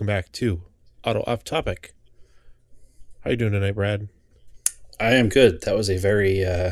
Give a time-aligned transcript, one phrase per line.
[0.00, 0.62] Welcome back to
[1.04, 1.92] Auto Off Topic.
[3.20, 4.08] How you doing tonight, Brad?
[4.98, 5.60] I am good.
[5.64, 6.70] That was a very uh,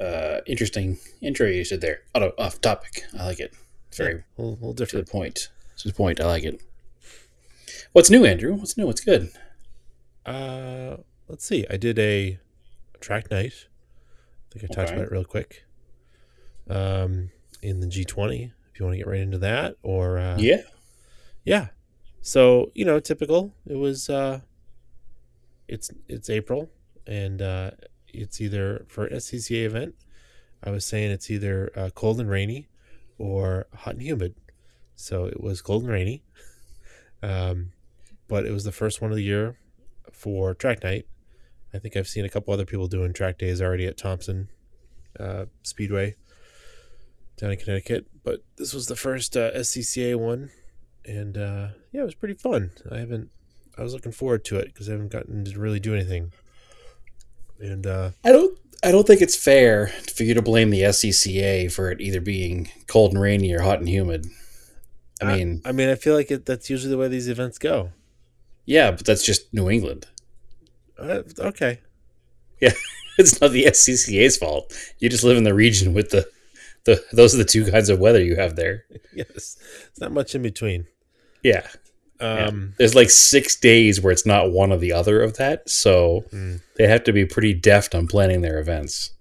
[0.00, 2.00] uh, interesting intro you did there.
[2.14, 3.04] Auto off topic.
[3.20, 3.52] I like it.
[3.94, 5.50] Very yeah, a little, little to the point.
[5.80, 6.22] To the point.
[6.22, 6.62] I like it.
[7.92, 8.54] What's new, Andrew?
[8.54, 8.86] What's new?
[8.86, 9.28] What's good?
[10.24, 10.96] Uh,
[11.28, 11.66] let's see.
[11.68, 12.38] I did a
[13.00, 13.52] track night.
[14.48, 14.94] I think I talked Okay.
[14.94, 15.66] about it real quick.
[16.66, 17.28] Um,
[17.60, 18.52] in the G20.
[18.72, 20.62] If you want to get right into that, or uh, yeah.
[21.44, 21.68] Yeah.
[22.20, 23.54] So, you know, typical.
[23.66, 24.40] It was uh
[25.68, 26.70] it's it's April
[27.06, 27.72] and uh
[28.08, 29.94] it's either for an SCCA event,
[30.62, 32.68] I was saying it's either uh, cold and rainy
[33.18, 34.34] or hot and humid.
[34.94, 36.22] So it was cold and rainy.
[37.22, 37.72] Um
[38.26, 39.58] but it was the first one of the year
[40.12, 41.06] for track night.
[41.74, 44.48] I think I've seen a couple other people doing track days already at Thompson
[45.18, 46.14] uh, Speedway
[47.36, 50.50] down in Connecticut, but this was the first uh, SCCA one
[51.06, 52.70] and uh, yeah, it was pretty fun.
[52.90, 53.30] I haven't.
[53.76, 56.32] I was looking forward to it because I haven't gotten to really do anything.
[57.58, 58.58] And uh, I don't.
[58.82, 62.70] I don't think it's fair for you to blame the SCCA for it either being
[62.86, 64.26] cold and rainy or hot and humid.
[65.22, 67.90] I mean, I mean, I feel like it, that's usually the way these events go.
[68.66, 70.06] yeah, but that's just New England.
[70.98, 71.80] Uh, okay,
[72.60, 72.72] Yeah,
[73.18, 74.72] It's not the SCCA's fault.
[74.98, 76.28] You just live in the region with the,
[76.84, 78.84] the those are the two kinds of weather you have there.
[79.14, 79.56] yes,
[79.88, 80.86] it's not much in between.
[81.44, 81.68] Yeah.
[82.20, 82.46] Yeah.
[82.46, 86.24] Um, There's like six days where it's not one or the other of that, so
[86.32, 86.60] mm.
[86.76, 89.12] they have to be pretty deft on planning their events.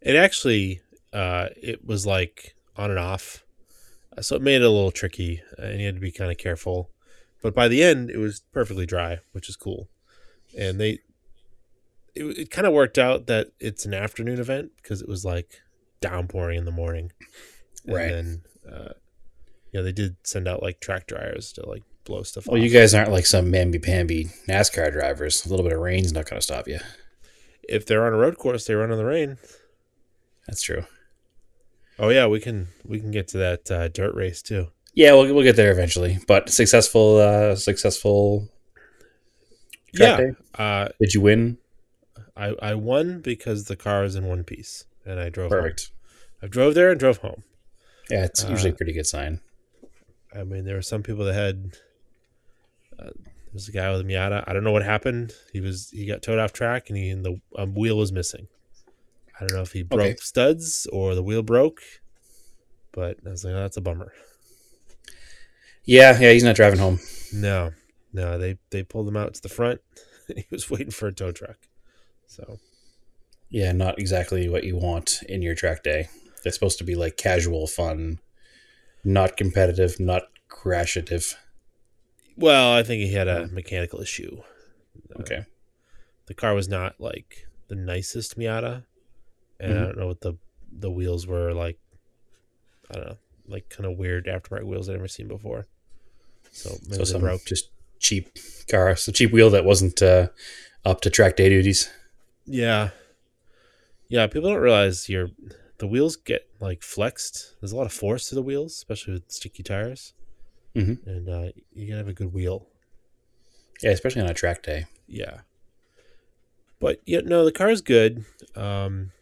[0.00, 0.80] It actually,
[1.12, 3.44] uh, it was like on and off,
[4.16, 6.30] Uh, so it made it a little tricky, uh, and you had to be kind
[6.30, 6.90] of careful.
[7.42, 9.88] But by the end, it was perfectly dry, which is cool.
[10.56, 11.00] And they,
[12.14, 15.62] it, it kind of worked out that it's an afternoon event because it was like
[16.00, 17.12] downpouring in the morning,
[17.86, 18.08] and Right.
[18.10, 18.92] then, uh,
[19.72, 22.52] yeah, they did send out like track dryers to like blow stuff up.
[22.52, 22.66] Well, off.
[22.66, 25.44] you guys aren't like some mamby pamby NASCAR drivers.
[25.44, 26.78] A little bit of rain's not going to stop you.
[27.68, 29.38] if they're on a road course, they run in the rain.
[30.46, 30.84] That's true.
[31.98, 34.68] Oh yeah, we can we can get to that uh, dirt race too.
[34.94, 36.18] Yeah, we'll we'll get there eventually.
[36.26, 38.48] But successful, uh, successful.
[39.92, 40.20] Yeah,
[40.56, 41.56] uh, Did you win?
[42.36, 45.62] I, I won because the car is in one piece and I drove home.
[45.62, 45.90] Perfect.
[46.42, 47.44] I drove there and drove home.
[48.10, 49.40] Yeah, it's usually Uh, a pretty good sign.
[50.38, 51.76] I mean, there were some people that had.
[52.98, 53.10] Uh,
[53.52, 54.44] there's a guy with a Miata.
[54.46, 55.32] I don't know what happened.
[55.52, 58.48] He was he got towed off track and he and the um, wheel was missing.
[59.40, 60.16] I don't know if he broke Okay.
[60.20, 61.80] studs or the wheel broke,
[62.92, 64.12] but I was like, oh, that's a bummer.
[65.84, 66.98] Yeah, yeah, he's not driving home.
[67.32, 67.72] No,
[68.12, 69.80] no, they they pulled him out to the front.
[70.28, 71.58] he was waiting for a tow truck.
[72.26, 72.58] So
[73.50, 76.08] Yeah, not exactly what you want in your track day.
[76.42, 78.18] They're supposed to be like casual fun,
[79.06, 81.34] not competitive, not crashative.
[82.36, 84.42] Well, I think he had a mechanical issue.
[85.14, 85.44] Uh, Okay.
[86.26, 88.84] The car was not like the nicest Miata,
[89.60, 89.86] and I Mhm.
[89.86, 90.34] don't know what the
[90.78, 91.78] the wheels were like.
[92.90, 95.66] I don't know, like kind of weird aftermarket wheels I'd never seen before.
[96.52, 97.44] So maybe So some broke.
[97.46, 98.36] just cheap
[98.68, 100.28] car, some cheap wheel that wasn't uh,
[100.84, 101.88] up to track day duties.
[102.44, 102.90] Yeah,
[104.08, 104.26] yeah.
[104.26, 105.30] People don't realize your
[105.78, 107.54] the wheels get like flexed.
[107.60, 110.14] There's a lot of force to the wheels, especially with sticky tires,
[110.74, 111.06] Mhm.
[111.06, 112.66] and uh, you gotta have a good wheel.
[113.82, 114.86] Yeah, especially on a track day.
[115.06, 115.40] Yeah.
[116.78, 118.24] But yeah, no, the car is good.
[118.54, 119.12] Um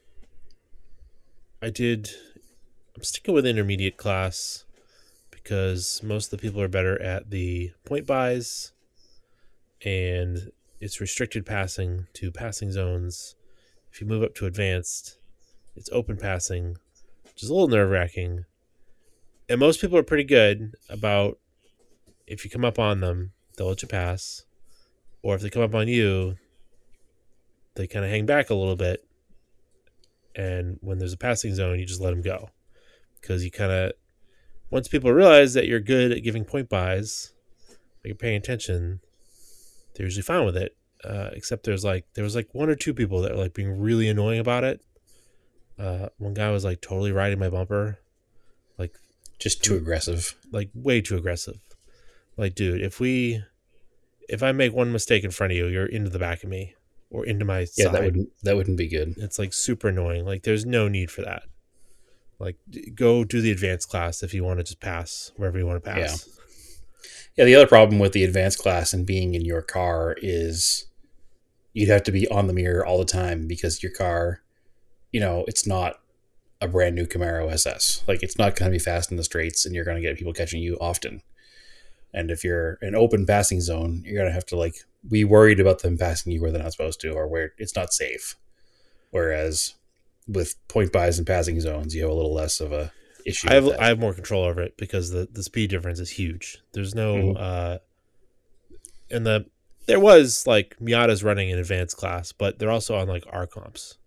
[1.63, 2.11] I did
[2.97, 4.65] I'm sticking with intermediate class
[5.31, 8.73] because most of the people are better at the point bys
[9.85, 13.35] and it's restricted passing to passing zones.
[13.93, 15.19] If you move up to advanced,
[15.77, 16.77] it's open passing,
[17.25, 18.45] which is a little nerve wracking.
[19.49, 21.39] And most people are pretty good about
[22.27, 24.45] if you come up on them, they'll let you pass
[25.25, 26.37] or if they come up on you,
[27.77, 29.05] they kind of hang back a little bit.
[30.37, 32.51] And when there's a passing zone, you just let them go
[33.21, 33.93] because you kind of
[34.71, 37.33] once people realize that you're good at giving point bys,
[37.71, 39.01] like you're paying attention,
[39.95, 40.77] they're usually fine with it.
[41.03, 43.79] Uh, except there's like there was like one or two people that were like being
[43.79, 44.81] really annoying about it.
[45.79, 47.99] Uh, one guy was like totally riding my bumper,
[48.79, 48.95] like
[49.39, 50.35] Just too aggressive.
[50.53, 51.59] like way too aggressive.
[52.37, 53.43] Like, dude, if we,
[54.29, 56.75] if I make one mistake in front of you, you're into the back of me
[57.11, 57.95] or into my Yeah, side.
[57.95, 59.15] that wouldn't that wouldn't be good.
[59.19, 60.25] It's like super annoying.
[60.25, 61.43] Like, there's no need for that.
[62.41, 62.57] Like,
[62.95, 65.91] go do the advanced class if you want to just pass wherever you want to
[65.91, 66.27] pass.
[66.29, 66.31] Yeah.
[67.37, 70.87] Yeah, the other problem with the advanced class and being in your car is
[71.73, 74.41] you'd have to be on the mirror all the time because your car,
[75.15, 76.01] you know, it's not
[76.61, 78.03] a brand new Camaro SS.
[78.09, 80.17] Like it's not going to be fast in the straights and you're going to get
[80.19, 81.23] people catching you often.
[82.13, 84.77] And if you're an open passing zone, you're gonna have to like
[85.11, 87.93] be worried about them passing you where they're not supposed to or where it's not
[87.93, 88.37] safe.
[89.11, 89.75] Whereas
[90.29, 92.93] with point bys and passing zones, you have a little less of a
[93.27, 93.49] issue.
[93.51, 93.69] I have.
[93.81, 96.59] I have more control over it because the the speed difference is huge.
[96.73, 97.37] There's no Mhm.
[97.37, 97.79] uh
[99.11, 99.47] and the
[99.87, 103.99] there was like Miata's running in advanced class, but they're also on like R comps.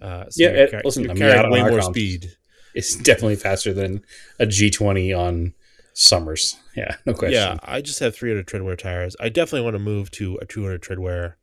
[0.00, 2.36] Uh, so Yeah, it- car- listen, you're carrying way more speed.
[2.74, 4.02] it's definitely faster than
[4.38, 5.54] a G20 on
[5.94, 6.56] Summers.
[6.76, 7.32] Yeah, no question.
[7.32, 9.16] Yeah, I just have 300 treadwear tires.
[9.18, 11.34] I definitely want to move to a 200 treadwear,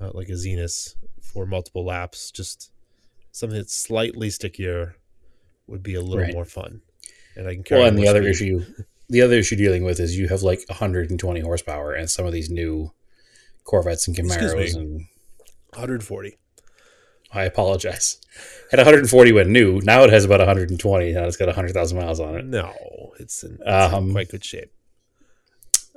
[0.00, 2.30] uh, like Azenis, for multiple laps.
[2.30, 2.70] Just
[3.32, 4.96] something that's slightly stickier
[5.66, 6.32] would be a little Right.
[6.32, 6.80] more fun,
[7.36, 7.80] and I can carry.
[7.80, 8.54] Well, and the other speed.
[8.62, 8.64] issue,
[9.10, 12.48] the other issue dealing with is you have like 120 horsepower, and some of these
[12.48, 12.92] new
[13.64, 15.06] Corvettes and Camaros, and
[15.74, 16.38] 140.
[17.34, 18.18] I apologize.
[18.70, 19.80] Had 140 when new.
[19.82, 21.12] Now it has about 120.
[21.12, 22.44] Now it's got 100,000 miles on it.
[22.44, 22.72] No,
[23.18, 24.70] it's in, it's Um, in quite good shape.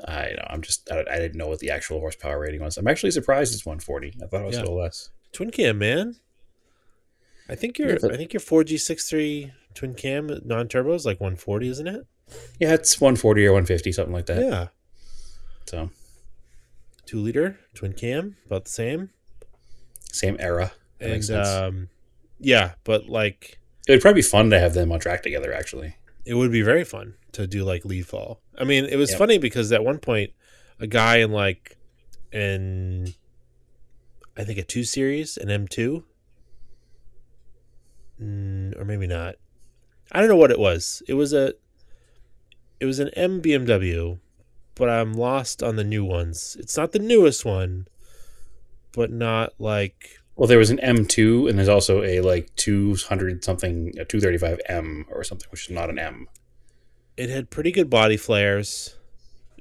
[0.08, 0.46] I know.
[0.50, 0.90] I'm just.
[0.92, 2.78] I, I didn't know what the actual horsepower rating was.
[2.78, 4.14] I'm actually surprised it's 140.
[4.22, 4.62] I thought it was Yeah.
[4.62, 5.10] a little less.
[5.32, 6.16] Twin cam, man.
[7.50, 11.20] I think your Yeah, but- I think your 4G63 twin cam non turbo is like
[11.20, 12.06] 140, isn't it?
[12.60, 14.42] Yeah, it's 140 or 150, something like that.
[14.42, 14.68] Yeah,
[15.68, 15.92] So
[17.06, 19.12] two liter twin cam, about the same.
[20.12, 20.72] same era.
[21.00, 21.90] That and um,
[22.40, 25.54] yeah, but like it would probably be fun to have them on track together.
[25.54, 25.96] Actually,
[26.26, 28.42] it would be very fun to do like lead fall.
[28.58, 29.20] I mean, it was Yep.
[29.20, 30.32] funny because at one point,
[30.80, 31.78] a guy in like,
[32.32, 33.14] in
[34.38, 36.06] I think a two series, an M two,
[38.22, 39.36] mm, or maybe not.
[40.12, 41.02] I don't know what it was.
[41.08, 41.54] It was a,
[42.80, 44.20] it was an M BMW,
[44.76, 46.56] but I'm lost on the new ones.
[46.60, 47.88] It's not the newest one,
[48.92, 53.94] but not like well, there was an M2, and there's also a like 200 something,
[54.00, 56.28] a 235M or something, which is not an M.
[57.18, 58.98] it had pretty good body flares,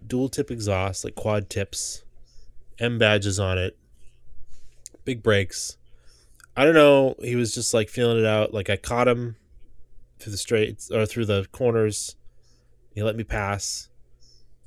[0.04, 2.04] dual tip exhaust, like quad tips,
[2.78, 3.76] M badges on it,
[5.04, 5.76] big brakes.
[6.56, 7.14] I don't know.
[7.20, 8.54] He was just like feeling it out.
[8.54, 9.36] Like I caught him
[10.18, 12.16] through the straights or through the corners.
[12.94, 13.88] He let me pass,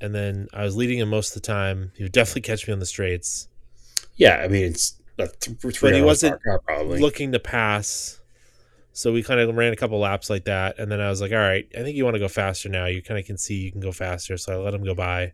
[0.02, 1.92] and then I was leading him most of the time.
[1.96, 3.48] He would definitely catch me on the straights.
[4.16, 8.20] Yeah, I mean it's three he wasn't car looking to pass.
[8.94, 11.32] So we kind of ran a couple laps like that, and then I was like,
[11.32, 12.86] "All right, I think you want to go faster now.
[12.88, 15.34] You kind of can see you can go faster." So I let him go by.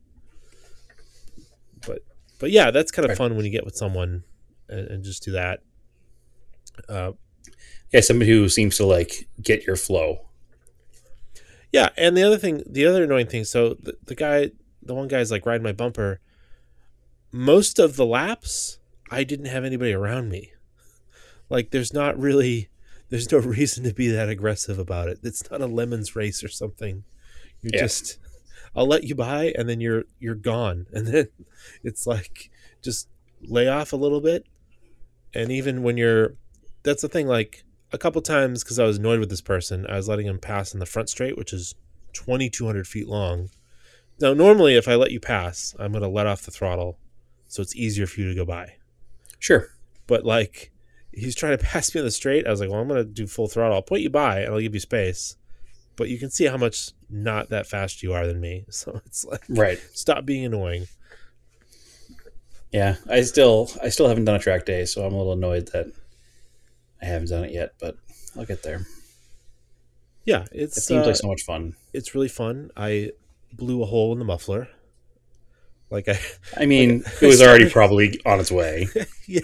[1.85, 1.99] But
[2.39, 3.17] but yeah, that's kind of Right.
[3.17, 4.23] fun when you get with someone
[4.67, 5.61] and, and just do that.
[6.89, 7.13] Uh,
[7.93, 10.27] yeah, somebody who seems to like get your flow.
[11.71, 13.43] yeah, and the other thing, the other annoying thing.
[13.45, 14.51] So the, the guy,
[14.81, 16.19] the one guy's like riding my bumper.
[17.31, 18.77] Most of the laps,
[19.13, 20.53] I didn't have anybody around me.
[21.49, 22.69] Like, there's not really,
[23.09, 25.19] there's no reason to be that aggressive about it.
[25.23, 27.03] It's not a lemons race or something.
[27.61, 27.81] You're Yeah.
[27.81, 28.17] just,
[28.75, 31.27] I'll let you by, and then you're you're gone, and then
[31.83, 32.49] it's like
[32.81, 33.07] just
[33.41, 34.45] lay off a little bit,
[35.33, 36.35] and even when you're,
[36.81, 37.27] that's the thing.
[37.27, 40.39] Like a couple times, because I was annoyed with this person, I was letting him
[40.39, 41.75] pass in the front straight, which is
[42.13, 43.49] 2,200 feet long.
[44.19, 46.97] Now, normally, if I let you pass, I'm going to let off the throttle,
[47.47, 48.73] so it's easier for you to go by
[49.43, 49.67] Sure.
[50.07, 50.71] but like
[51.11, 52.47] he's trying to pass me on the straight.
[52.47, 53.75] I was like, well, I'm gonna do full throttle.
[53.75, 55.35] I'll point you by and I'll give you space.
[55.95, 58.65] But you can see how much not that fast you are than me.
[58.71, 59.79] So it's like Right.
[59.93, 60.87] stop being annoying.
[62.71, 65.67] Yeah, I still I still haven't done a track day, so I'm a little annoyed
[65.73, 65.87] that
[67.01, 67.97] I haven't done it yet, but
[68.37, 68.87] I'll get there.
[70.25, 71.75] Yeah, it's It seems uh, like so much fun.
[71.91, 72.71] it's really fun.
[72.77, 73.11] I
[73.51, 74.69] blew a hole in the muffler.
[75.93, 76.19] Like I
[76.57, 78.87] I mean, Like, it was already probably on its way.
[79.27, 79.41] yeah,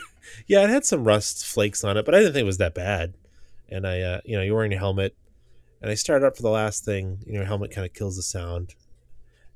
[0.47, 2.73] yeah, it had some rust flakes on it, but I didn't think it was that
[2.73, 3.13] bad.
[3.69, 5.15] And I uh, you know, you're wearing a helmet
[5.79, 8.23] and I started up for the last thing, you know, helmet kind of kills the
[8.23, 8.73] sound.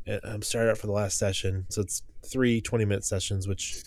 [0.05, 1.65] And I'm started up for the last session.
[1.69, 3.83] So it's three 20 minute sessions, which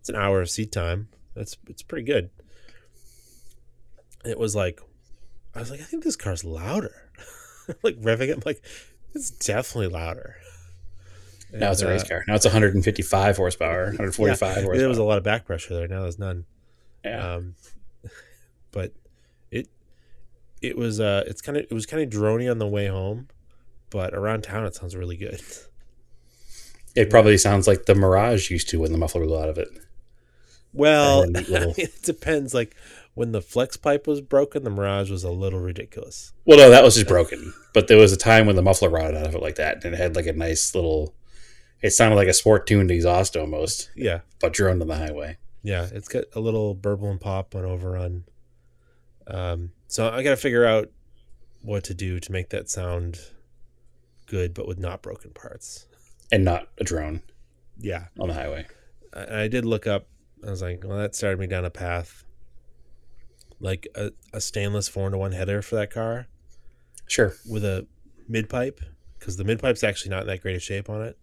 [0.00, 1.08] it's an hour of seat time.
[1.34, 2.30] That's it's pretty good.
[4.24, 4.80] It was like
[5.54, 7.10] I was like, I think this car's louder.
[7.82, 8.62] like revving it, I'm like,
[9.12, 10.36] it's definitely louder.
[11.60, 12.24] Now it's a race uh, car.
[12.28, 14.76] Now it's 155 horsepower, 145 horsepower.
[14.76, 15.88] There was a lot of back pressure there.
[15.88, 16.44] Now there's none.
[17.04, 17.34] yeah.
[17.34, 17.54] Um,
[18.72, 18.92] but
[19.50, 19.68] it
[20.62, 23.28] it was uh it's kind of it was kind of drony on the way home,
[23.90, 25.40] but around town it sounds really good.
[26.94, 29.68] it probably sounds like the Mirage used to when the muffler blew out of it.
[30.72, 32.52] Well, And then the little- it depends.
[32.54, 32.74] Like
[33.14, 36.32] when the flex pipe was broken, the Mirage was a little ridiculous.
[36.44, 37.54] Well, no, that was just broken.
[37.72, 39.94] But there was a time when the muffler rotted out of it like that, and
[39.94, 41.14] it had like a nice little.
[41.86, 45.38] It sounded like a sport tuned exhaust almost, Yeah, but droned on the highway.
[45.62, 48.24] yeah, it's got a little burble and pop on overrun.
[49.28, 50.90] Um, so I got to figure out
[51.62, 53.20] what to do to make that sound
[54.26, 55.86] good, but with not broken parts.
[56.32, 57.22] and not a drone
[57.78, 58.66] Yeah, on the highway.
[59.14, 60.08] I, I did look up.
[60.46, 62.24] I was like, well, that started me down a path.
[63.60, 66.26] Like a, a stainless four into one header for that car
[67.06, 67.32] Sure.
[67.48, 67.86] with a
[68.28, 68.80] mid pipe,
[69.18, 71.16] because the mid pipe's actually not in that great a shape on it.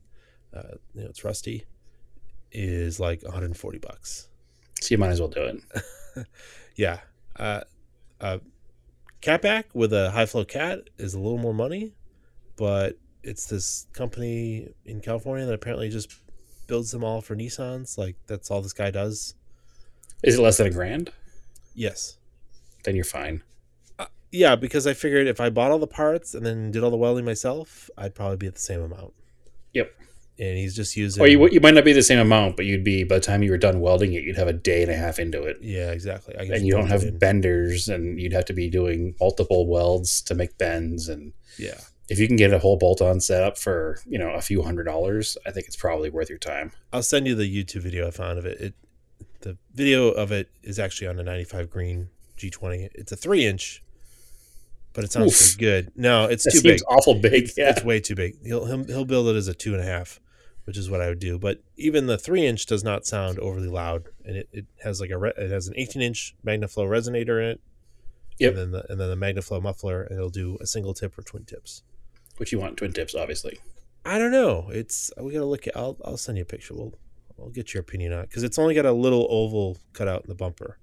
[0.56, 1.66] Uh, you know, it's rusty.
[2.52, 4.30] Is like 140 bucks.
[4.80, 6.26] So you might as well do it.
[6.76, 7.00] Yeah.
[7.36, 7.62] Uh,
[8.20, 8.40] uh,
[9.22, 11.94] catback with a high flow cat is a little more money,
[12.56, 16.20] but it's this company in California that apparently just
[16.68, 17.98] builds them all for Nissans.
[17.98, 19.36] Like that's all this guy does.
[20.24, 21.12] Is it less than a grand?
[21.76, 22.18] Yes.
[22.84, 23.44] Then you're fine.
[24.32, 26.98] Yeah, because I figured if I bought all the parts and then did all the
[26.98, 29.14] welding myself, I'd probably be at the same amount.
[29.74, 29.92] Yep.
[30.40, 31.22] And he's just using.
[31.24, 33.44] Or you, you might not be the same amount, but you'd be by the time
[33.44, 35.92] you were done welding it, you'd have a day and a half into it, Yeah,
[35.92, 36.36] exactly.
[36.38, 37.18] I and you don't have in.
[37.20, 41.08] benders, and you'd have to be doing multiple welds to make bends.
[41.08, 41.80] And Yeah.
[42.10, 45.38] if you can get a whole bolt-on setup for you know a few hundred dollars,
[45.46, 46.72] I think it's probably worth your time.
[46.92, 48.60] I'll send you the YouTube video I found of it.
[48.60, 48.74] It
[49.42, 52.90] the video of it is actually on a 95 green G20.
[52.96, 53.84] It's a three inch,
[54.94, 55.58] but it sounds Oof.
[55.58, 55.92] pretty good.
[55.96, 56.80] No, it's That too big.
[56.88, 57.50] awful big.
[57.58, 57.72] Yeah.
[57.72, 58.36] It's way too big.
[58.46, 60.20] He'll, he'll he'll build it as a two and a half,
[60.66, 61.38] which is what I would do.
[61.40, 65.10] But even the three inch does not sound overly loud, and it, it has like
[65.10, 67.62] a re- it has an 18 inch Magnaflow resonator in it.
[68.40, 68.50] Yep.
[68.52, 71.22] And then the and then the Magnaflow muffler, and it'll do a single tip or
[71.22, 71.84] twin tips.
[72.38, 73.60] Which you want twin tips, obviously.
[74.06, 74.70] I don't know.
[74.72, 75.78] It's we gotta look at.
[75.78, 76.74] I'll I'll send you a picture.
[76.74, 76.94] We'll
[77.40, 80.22] I'll get your opinion on it because it's only got a little oval cut out
[80.24, 80.78] in the bumper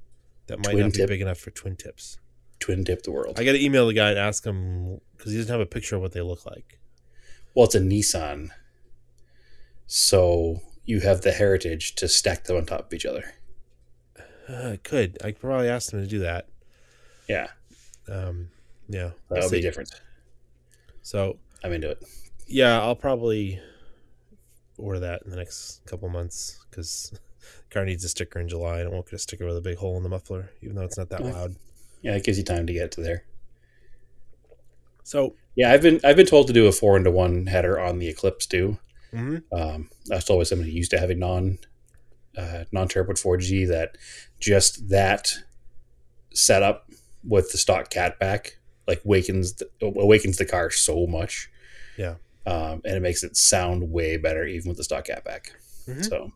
[0.46, 1.08] that might Twin not tip?
[1.08, 2.18] be big enough for twin tips.
[2.60, 3.38] Twin tip the world.
[3.40, 5.96] I got to email the guy and ask him because he doesn't have a picture
[5.96, 6.78] of what they look like.
[7.54, 8.50] well, it's a Nissan,
[9.86, 13.34] so you have the heritage to stack them on top of each other.
[14.48, 16.48] Uh, I could I could probably ask him to do that.
[17.28, 17.48] Yeah,
[18.08, 18.48] Um,
[18.88, 19.90] yeah, that would be different.
[21.02, 22.02] So I'm into it.
[22.48, 23.60] yeah, I'll probably
[24.78, 27.10] order that in the next couple months because
[27.68, 28.80] the car needs a sticker in July.
[28.80, 30.82] and I won't get a sticker with a big hole in the muffler, even though
[30.84, 31.54] it's not that loud.
[32.02, 33.24] Yeah, it gives you time to get to there.
[35.02, 37.98] So Yeah, I've been I've been told to do a four into one header on
[37.98, 38.78] the Eclipse too.
[39.12, 39.42] mhm.
[39.52, 41.58] Um, I was told somebody used to have a non
[42.36, 43.96] uh, non turbo 4G that
[44.38, 45.32] just that
[46.32, 46.88] setup
[47.24, 48.52] with the stock catback
[48.86, 51.50] like wakens the, awakens the car so much.
[51.96, 52.16] Yeah.
[52.46, 55.50] um, and it makes it sound way better even with the stock catback.
[55.86, 56.04] Mhm.
[56.08, 56.32] So,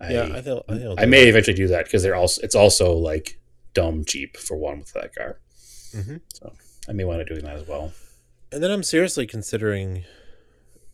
[0.00, 1.28] I, yeah, I I, think I'll I may that.
[1.30, 3.38] eventually do that because they're also it's also like
[3.74, 5.38] dumb cheap for one with that car.
[5.92, 6.20] Mhm.
[6.34, 6.52] So
[6.88, 7.92] I may want to do that as well.
[8.52, 10.04] And then I'm seriously considering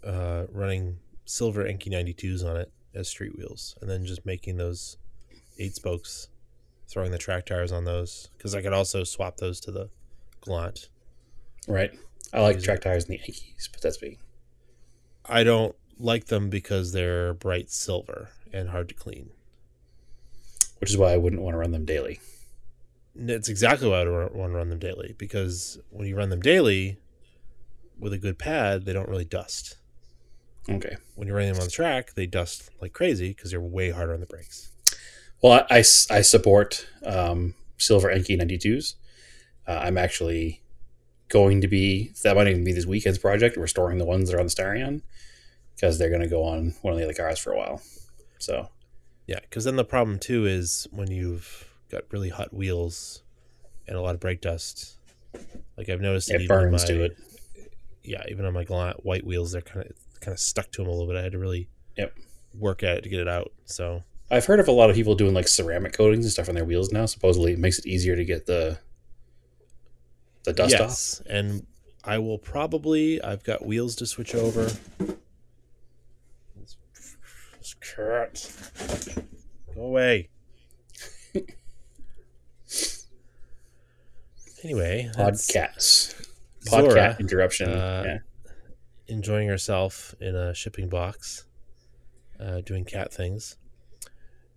[0.05, 4.97] uh, running silver Enkei 92s on it as street wheels, and then just making those
[5.59, 6.29] eight spokes,
[6.89, 9.91] throwing the track tires on those because I could also swap those to the
[10.45, 10.89] Galant.
[11.67, 11.93] Right.
[12.33, 14.19] I like track tires in the Enkeis, but that's me.
[15.25, 19.31] I don't like them because they're bright silver and hard to clean.
[20.79, 22.21] Which is why I wouldn't want to run them daily.
[23.19, 26.99] It's exactly why I want to run them daily because when you run them daily
[27.99, 29.77] with a good pad, they don't really dust.
[30.69, 30.97] Okay.
[31.15, 34.13] When you're running them on the track, they dust like crazy because they're way harder
[34.13, 34.71] on the brakes.
[35.43, 38.95] Well, I I support um, silver Enkei 92s.
[39.67, 40.63] Uh, I'm actually
[41.29, 44.41] going to be, that might even be this weekend's project, restoring the ones that are
[44.41, 45.03] on the Starion
[45.75, 47.83] because they're going to go on one of the other cars for a while.
[48.39, 48.69] So,
[49.27, 53.23] Yeah, because then the problem too is when you've got really hot wheels
[53.87, 54.97] and a lot of brake dust.
[55.77, 57.17] Like I've noticed, it burns my- to it.
[58.03, 60.91] Yeah, even on my white wheels, they're kind of kind of stuck to them a
[60.93, 61.17] little bit.
[61.17, 62.15] I had to really Yep.
[62.55, 63.53] work at it to get it out.
[63.65, 66.55] So I've heard of a lot of people doing like ceramic coatings and stuff on
[66.55, 67.07] their wheels now.
[67.07, 68.79] Supposedly, it makes it easier to get the
[70.45, 70.81] the dust off.
[70.81, 71.67] yes, and
[72.05, 73.21] I will probably.
[73.21, 74.71] I've got wheels to switch over.
[77.59, 78.53] This cat,
[79.75, 80.29] go away.
[84.67, 86.29] Anyway, Podcasts,
[86.69, 87.17] Zora.
[87.21, 87.71] interruption.
[87.71, 88.19] uh, yeah.
[89.07, 91.45] enjoying herself in a shipping box,
[92.41, 93.57] uh, doing cat things.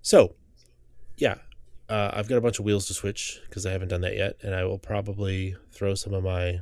[0.01, 0.35] So,
[1.17, 1.35] yeah,
[1.89, 4.37] uh, I've got a bunch of wheels to switch because I haven't done that yet,
[4.41, 6.61] and I will probably throw some of my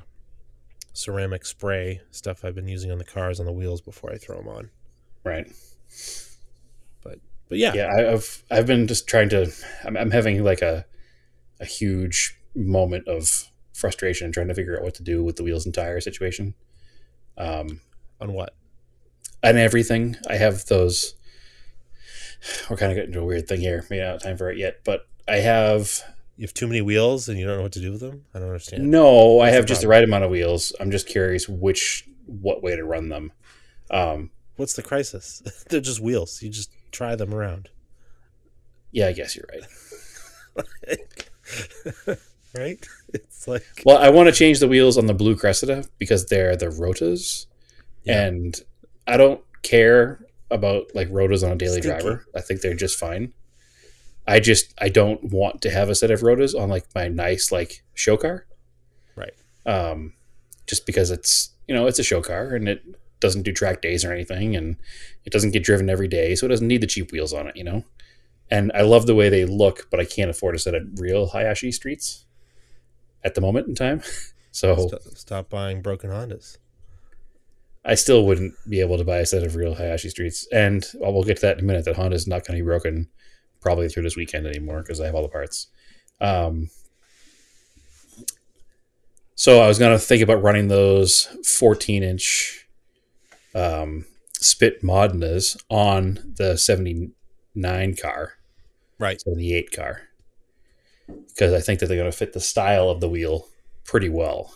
[0.94, 4.38] ceramic spray stuff I've been using on the cars on the wheels before I throw
[4.38, 4.70] them on.
[5.24, 5.48] Right.
[7.04, 9.50] But but yeah, yeah i've i've been just trying to
[9.86, 10.86] i'm, I'm having like a
[11.62, 15.44] a huge moment of frustration and trying to figure out what to do with the
[15.44, 16.54] wheels and tire situation
[17.38, 17.80] um
[18.20, 18.56] on what?
[19.44, 21.16] and everything i have those
[22.70, 24.58] we're kind of getting into a weird thing here maybe not have time for it
[24.58, 26.02] yet but i have
[26.38, 28.26] You have too many wheels and you don't know what to do with them.
[28.34, 28.90] I don't understand.
[28.90, 32.64] no i have the just the right amount of wheels i'm just curious which what
[32.64, 33.32] way to run them
[33.92, 35.44] um What's the crisis?
[35.70, 36.42] They're just wheels.
[36.42, 37.70] You just try them around.
[38.92, 39.46] Yeah, I guess you're
[40.88, 41.00] right.
[42.58, 42.86] right?
[43.14, 46.56] It's like Well, I want to change the wheels on the blue Cressida because they're
[46.58, 47.46] the rotas,
[48.04, 48.26] Yeah.
[48.26, 48.60] and
[49.08, 50.20] I don't care
[50.52, 52.02] about like rotas on a daily Stinky.
[52.02, 52.26] driver.
[52.36, 53.34] I think they're just fine.
[54.28, 57.50] I just I don't want to have a set of rotas on like my nice
[57.52, 58.46] like show car.
[59.16, 59.34] Right.
[59.66, 60.14] Um,
[60.68, 62.84] just because it's you know it's a show car and it
[63.22, 64.76] doesn't do track days or anything, and
[65.26, 67.56] it doesn't get driven every day, so it doesn't need the cheap wheels on it.
[67.56, 67.86] You know.
[68.52, 71.28] And I love the way they look, but I can't afford a set of real
[71.28, 72.26] Hayashi streets
[73.24, 74.02] at the moment in time.
[74.52, 76.58] So Stop, stop buying broken Hondas.
[77.86, 80.48] I still wouldn't be able to buy a set of real Hayashi streets.
[80.52, 81.86] And well, we'll get to that in a minute.
[81.86, 83.08] That Honda's not going to be broken
[83.62, 85.68] probably through this weekend anymore because I have all the parts.
[86.20, 86.72] Um,
[89.36, 92.68] so I was going to think about running those 14 inch
[93.54, 98.34] um, spit Modnas on the 79 car,
[98.98, 99.22] Right.
[99.22, 100.02] 78 car,
[101.08, 103.48] because I think that they're going to fit the style of the wheel
[103.86, 104.54] pretty well,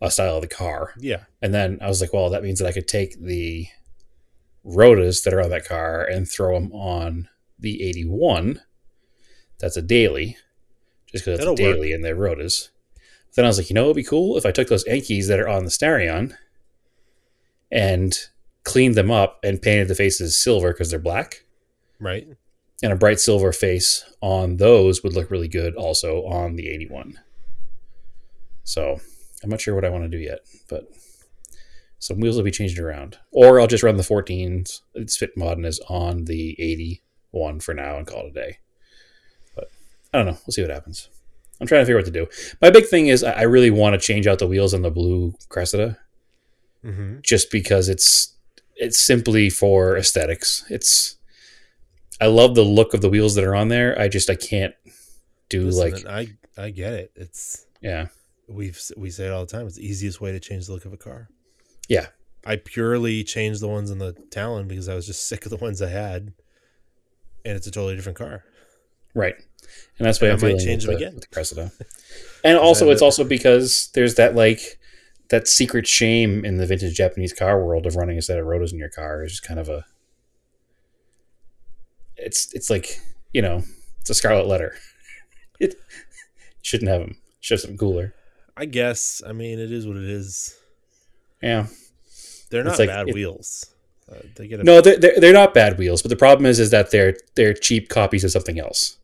[0.00, 0.92] a style of the car.
[0.98, 1.24] Yeah.
[1.40, 3.66] And then I was like, well, that means that I could take the
[4.64, 8.60] rotas that are on that car and throw them on the 81.
[9.58, 10.36] That's a daily,
[11.10, 12.68] just because it's a daily and they're rotas.
[13.34, 15.40] Then I was like, you know, it'd be cool if I took those Enkeis that
[15.40, 16.34] are on the Starion
[17.70, 18.18] and
[18.64, 21.44] cleaned them up and painted the faces silver because they're black.
[22.00, 22.26] Right.
[22.82, 27.18] And a bright silver face on those would look really good also on the 81.
[28.64, 29.00] So
[29.42, 30.88] I'm not sure what I want to do yet, but
[31.98, 33.18] some wheels will be changed around.
[33.30, 34.82] Or I'll just run the 14s.
[34.94, 38.58] It's fit modern is on the 81 for now and call it a day.
[39.54, 39.70] But
[40.12, 40.38] I don't know.
[40.46, 41.08] We'll see what happens.
[41.60, 42.26] I'm trying to figure out what to do.
[42.60, 44.90] My big thing is I I really want to change out the wheels on the
[44.90, 45.98] blue Cressida
[46.84, 47.16] Mm-hmm.
[47.22, 48.34] just because it's
[48.76, 50.64] it's simply for aesthetics.
[50.68, 51.16] It's
[52.20, 53.98] I love the look of the wheels that are on there.
[53.98, 54.74] I just I can't
[55.48, 57.12] do like I I get it.
[57.14, 58.06] It's yeah.
[58.48, 59.66] we've we say it all the time.
[59.66, 61.28] It's the easiest way to change the look of a car.
[61.88, 62.06] Yeah.
[62.44, 65.56] I purely changed the ones in the Talon because I was just sick of the
[65.56, 66.32] ones I had,
[67.44, 68.44] and it's a totally different car.
[69.14, 69.34] Right.
[69.98, 71.14] And that's why And I I'm might change them the, again.
[71.14, 71.72] with the Cressida.
[72.44, 74.78] And also it's also because there's that like
[75.30, 78.70] that secret shame in the vintage Japanese car world of running a set of rotas
[78.72, 79.84] in your car is just kind of a
[82.16, 83.00] it's it's like,
[83.32, 83.62] you know,
[84.00, 84.74] it's a scarlet letter.
[85.58, 85.74] It
[86.62, 87.16] shouldn't have them.
[87.40, 88.12] Should have something cooler.
[88.56, 89.22] I guess.
[89.26, 90.54] I mean, it is what it is.
[91.42, 91.66] Yeah.
[92.50, 93.66] They're not like- bad it- wheels.
[94.10, 96.60] Uh, they get a No, they're, they're, they're not bad wheels, but the problem is
[96.60, 98.98] is that they're they're cheap copies of something else.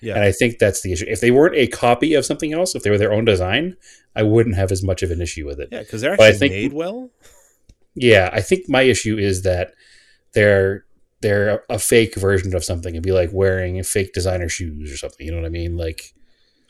[0.00, 0.14] yeah.
[0.14, 1.04] And I think that's the issue.
[1.08, 3.76] If they weren't a copy of something else, if they were their own design,
[4.16, 5.68] I wouldn't have as much of an issue with it.
[5.70, 7.10] yeah, because they're but I actually think- made well.
[7.94, 9.74] Yeah, I think my issue is that
[10.32, 10.84] they're
[11.20, 12.94] they're a fake version of something.
[12.94, 15.26] It'd be like wearing fake designer shoes or something.
[15.26, 15.76] You know what I mean?
[15.76, 16.14] Like,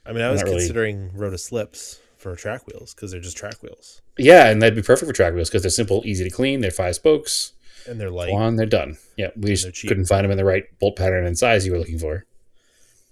[0.07, 0.61] I mean, I was Not really.
[0.61, 4.83] considering Rota slips for track wheels because they're just track wheels yeah, and that'd be
[4.83, 6.61] perfect for track wheels because they're simple, easy to clean.
[6.61, 7.53] They're five spokes.
[7.87, 8.31] and they're light.
[8.31, 8.99] Go on, they're done.
[9.17, 11.79] Yeah, we just couldn't find them in the right bolt pattern and size you were
[11.79, 12.25] looking for.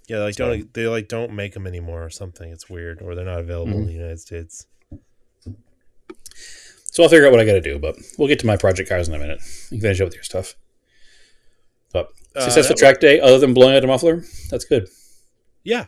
[0.09, 2.51] Yeah, like So- don't they like don't make them anymore or something.
[2.51, 3.87] It's weird, or they're not available in Mhm.
[3.87, 4.67] the United States.
[6.85, 8.89] So I'll figure out what I got to do, but we'll get to my project
[8.89, 9.41] cars in a minute.
[9.71, 10.55] You can finish up with your stuff.
[11.97, 14.89] But Uh, successful track day, other than blowing out a muffler, that's good.
[15.65, 15.87] Yeah.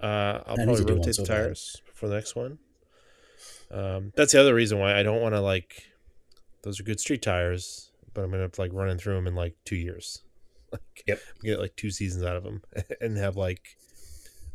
[0.00, 1.34] Uh, I'll I probably to do one rotate so the bad.
[1.36, 2.58] tires for the next one.
[3.70, 5.90] Um, that's the other reason why I don't want to like.
[6.62, 9.76] Those are good street tires, but I'm gonna like running through them in like two
[9.76, 10.20] years.
[10.72, 11.20] Like, Yep.
[11.44, 12.62] Get like two seasons out of them
[13.00, 13.76] and have like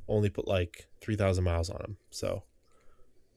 [0.10, 1.98] only put like three thousand miles on them.
[2.10, 2.44] So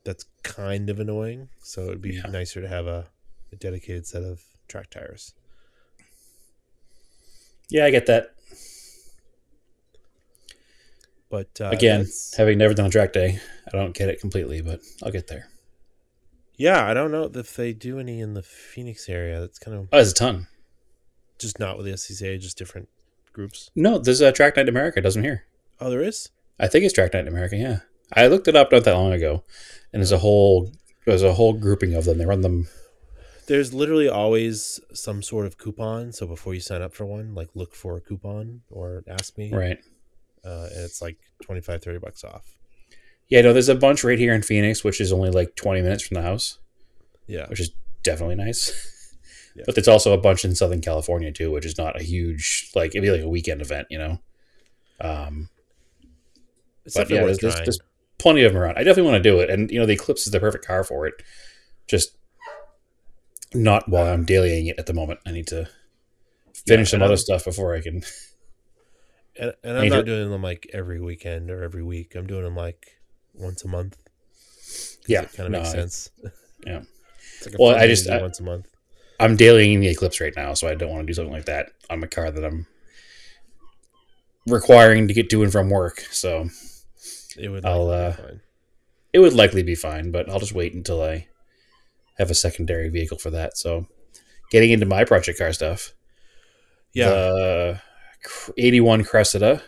[0.03, 1.49] that's kind of annoying.
[1.61, 2.23] So it'd be Yeah.
[2.29, 3.07] nicer to have a,
[3.53, 5.33] a dedicated set of track tires.
[7.70, 8.35] Yeah, I get that.
[11.31, 14.81] But uh, Again, having never done a track day, I don't get it completely, but
[15.03, 15.48] I'll get there.
[16.57, 19.40] yeah, I don't know if they do any in the Phoenix area.
[19.40, 20.46] That's kind of Oh, there's a ton.
[21.38, 22.88] just not with the SCCA, just different
[23.33, 23.70] groups.
[23.75, 24.98] No, there's a Track Night in America.
[24.98, 25.44] It doesn't here.
[25.81, 26.29] Oh, there is.
[26.61, 27.57] I think it's Track Night in America.
[27.57, 27.79] Yeah,
[28.12, 29.42] I looked it up not that long ago,
[29.92, 30.70] and there's a whole
[31.07, 32.18] there's a whole grouping of them.
[32.18, 32.68] They run them.
[33.47, 36.13] There's literally always some sort of coupon.
[36.13, 39.53] So before you sign up for one, like look for a coupon or ask me.
[39.53, 39.79] Right.
[40.45, 42.57] Uh, and it's like 25, 30 bucks off.
[43.29, 46.07] Yeah, no, there's a bunch right here in Phoenix, which is only like 20 minutes
[46.07, 46.59] from the house,
[47.27, 47.47] Yeah.
[47.49, 47.71] which is
[48.03, 48.89] definitely nice.
[49.55, 49.65] Yeah.
[49.67, 52.93] But there's also a bunch in Southern California too, which is not a huge like
[52.93, 54.19] it'd be like a weekend event, you know.
[54.99, 55.51] Um,
[56.87, 57.79] It's but yeah, there's, there's, there's
[58.17, 58.79] plenty of them around.
[58.79, 60.83] I definitely want to do it, and you know, the Eclipse is the perfect car
[60.85, 61.23] for it.
[61.87, 62.17] Just
[63.55, 65.21] not while I'm dailying it at the moment.
[65.27, 65.69] I need to
[66.55, 68.03] finish Yeah, some other I'm- stuff before I can.
[69.38, 72.15] And, and I'm not to- doing them like every weekend or every week.
[72.15, 72.99] I'm doing them like
[73.35, 73.97] once a month.
[75.09, 76.11] Yeah, kind of no, makes I- sense.
[76.67, 76.83] yeah.
[77.38, 78.67] It's like Well, I just- I- once a month.
[79.21, 81.71] I'm dailying the Eclipse right now, so I don't want to do something like that
[81.91, 82.67] on my car that I'm
[84.47, 86.01] requiring to get to and from work.
[86.11, 86.49] So
[87.38, 87.65] It would.
[87.65, 88.41] I'll, uh, fine.
[89.12, 91.29] it would likely be fine, but I'll just wait until I
[92.23, 93.57] have a secondary vehicle for that.
[93.59, 93.87] So
[94.51, 95.93] getting into my project car stuff.
[96.93, 97.11] Yeah.
[97.11, 97.81] The
[98.57, 99.63] 81 Cressida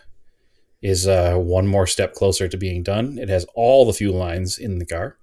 [0.81, 3.17] is uh, one more step closer to being done.
[3.17, 5.17] It has all the fuel lines in the car.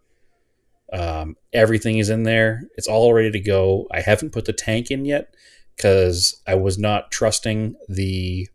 [0.93, 2.65] Um, everything is in there.
[2.77, 3.87] It's all ready to go.
[3.91, 5.35] I haven't put the tank in yet
[5.77, 8.49] because I was not trusting the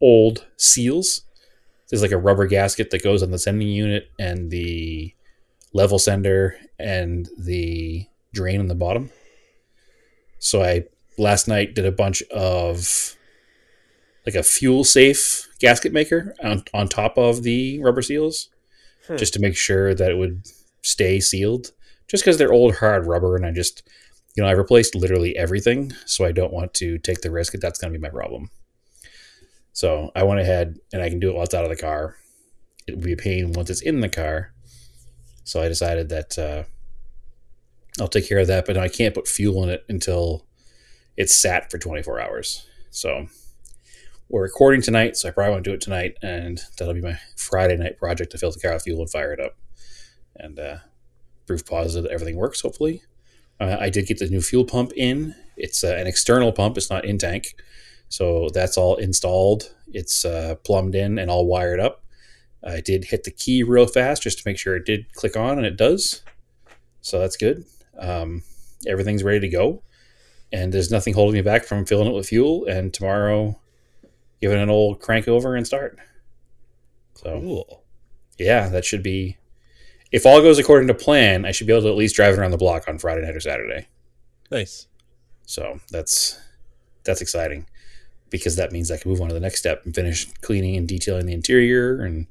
[0.00, 1.22] old seals.
[1.88, 5.14] There's like a rubber gasket that goes on the sending unit and the
[5.74, 9.10] level sender and the drain on the bottom.
[10.38, 10.84] So I
[11.18, 13.16] last night did a bunch of
[14.24, 18.48] like a fuel safe gasket maker on, on top of the rubber seals
[19.06, 19.16] Hmm.
[19.16, 20.46] just to make sure that it would
[20.80, 21.72] stay sealed
[22.08, 23.82] just because they're old hard rubber and i just
[24.34, 27.60] you know i replaced literally everything so i don't want to take the risk that
[27.60, 28.48] that's going to be my problem
[29.74, 32.16] so i went ahead and i can do it while it's out of the car
[32.86, 34.53] it would be a pain once it's in the car
[35.44, 36.64] so i decided that uh,
[38.00, 40.44] i'll take care of that but i can't put fuel in it until
[41.16, 42.66] it's sat for 24 hours.
[42.90, 43.26] So
[44.28, 47.76] we're recording tonight so i probably won't do it tonight and that'll be my friday
[47.76, 49.56] night project to fill the car with fuel and fire it up.
[50.36, 50.76] And uh,
[51.46, 53.02] proof positive that everything works hopefully.
[53.60, 55.34] Uh, i did get the new fuel pump in.
[55.56, 57.54] It's uh, an external pump it's not in tank.
[58.08, 62.03] So that's all installed it's uh, plumbed in and all wired up
[62.66, 65.58] i did hit the key real fast just to make sure it did click on
[65.58, 66.22] and it does
[67.00, 67.64] so that's good
[67.98, 68.42] um,
[68.86, 69.82] everything's ready to go
[70.52, 73.58] and there's nothing holding me back from filling it with fuel and tomorrow
[74.40, 75.98] give it an old crank over and start
[77.14, 77.82] so Cool.
[78.38, 79.36] yeah, that should be.
[80.10, 82.38] If all goes according to plan, I should be able to at least drive it
[82.40, 83.86] around the block on Friday night or Saturday.
[84.50, 84.88] Nice.
[85.46, 86.40] So that's
[87.04, 87.66] that's exciting
[88.34, 90.88] because that means I can move on to the next step and finish cleaning and
[90.88, 92.26] detailing the interior and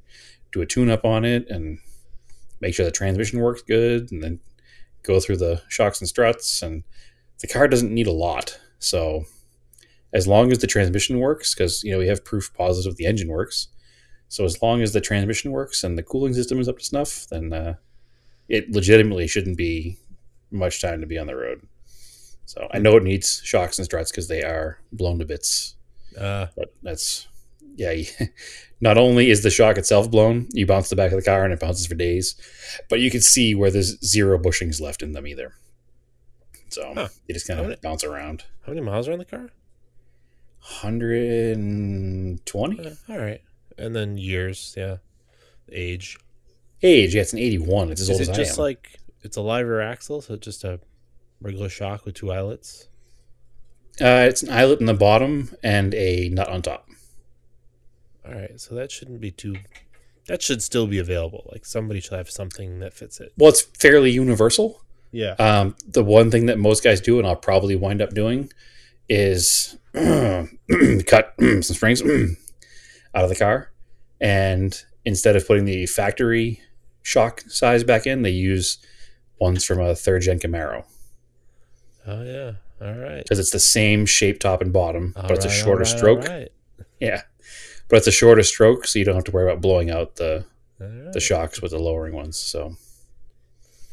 [0.52, 1.78] do a tune up on it and
[2.60, 4.38] make sure the transmission works good and then
[5.02, 6.84] go through the shocks and struts and
[7.40, 8.60] the car doesn't need a lot.
[8.80, 9.24] So
[10.12, 13.28] as long as the transmission works because you know we have proof positive the engine
[13.28, 13.68] works.
[14.28, 17.26] So as long as the transmission works and the cooling system is up to snuff,
[17.30, 17.76] then uh,
[18.46, 19.96] it legitimately shouldn't be
[20.50, 21.66] much time to be on the road.
[22.44, 25.73] So I know it needs shocks and struts because they are blown to bits.
[26.18, 27.26] Uh, But that's
[27.76, 27.94] yeah.
[28.80, 31.52] Not only is the shock itself blown, you bounce the back of the car and
[31.52, 32.36] it bounces for days,
[32.90, 35.54] but you can see where there's zero bushings left in them either.
[36.68, 37.08] So Huh.
[37.26, 38.44] you just kind of many- bounce around.
[38.66, 39.50] how many miles are on the car?
[40.82, 43.40] 120 Uh, all right.
[43.78, 44.96] And then years, yeah.
[45.72, 46.18] Age.
[46.82, 47.14] age.
[47.14, 47.90] Yeah, it's an 81.
[47.90, 50.34] It's as old Is as it I just like it's a live rear axle, so
[50.34, 50.80] it's just a
[51.40, 52.88] regular shock with two eyelets?
[54.00, 56.88] Uh, it's an eyelet in the bottom and a nut on top.
[58.26, 59.56] All right, so that shouldn't be too.
[60.26, 61.48] That should still be available.
[61.52, 63.32] Like somebody should have something that fits it.
[63.36, 64.82] Well, it's fairly universal.
[65.12, 65.32] Yeah.
[65.32, 68.50] Um, the one thing that most guys do, and I'll probably wind up doing,
[69.08, 72.02] is cut some springs
[73.14, 73.70] out of the car,
[74.20, 76.60] and instead of putting the factory
[77.02, 78.78] shock size back in, they use
[79.38, 80.84] ones from a third gen Camaro
[82.06, 82.52] Oh yeah.
[82.80, 83.22] All right.
[83.22, 85.86] because it's the same shape top and bottom, All but it's a right, shorter right,
[85.86, 86.24] stroke.
[86.28, 86.48] right,
[87.00, 87.22] Yeah,
[87.88, 90.44] but it's a shorter stroke, so you don't have to worry about blowing out the
[90.78, 92.38] the shocks with the lowering ones.
[92.38, 92.74] So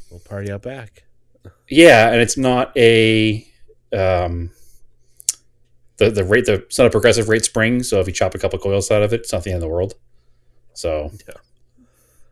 [0.10, 1.04] We'll party out back.
[1.70, 3.48] Yeah, and it's not a
[3.94, 4.52] um
[5.98, 8.39] the the rate the it's not a progressive rate spring, so if you chop a
[8.39, 9.94] couple coils out of it, it's not the end of the world.
[10.74, 11.36] So Yeah.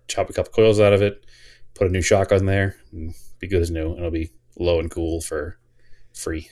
[0.08, 1.24] chop a couple coils out of it,
[1.76, 4.80] put a new shock on there, and be good as new, and it'll be low
[4.80, 5.58] and cool for
[6.14, 6.50] free.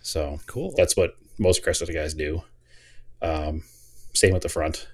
[0.00, 0.72] So Cool.
[0.76, 2.42] that's what most Cressida guys do.
[3.22, 3.62] Um,
[4.14, 4.88] same with the front,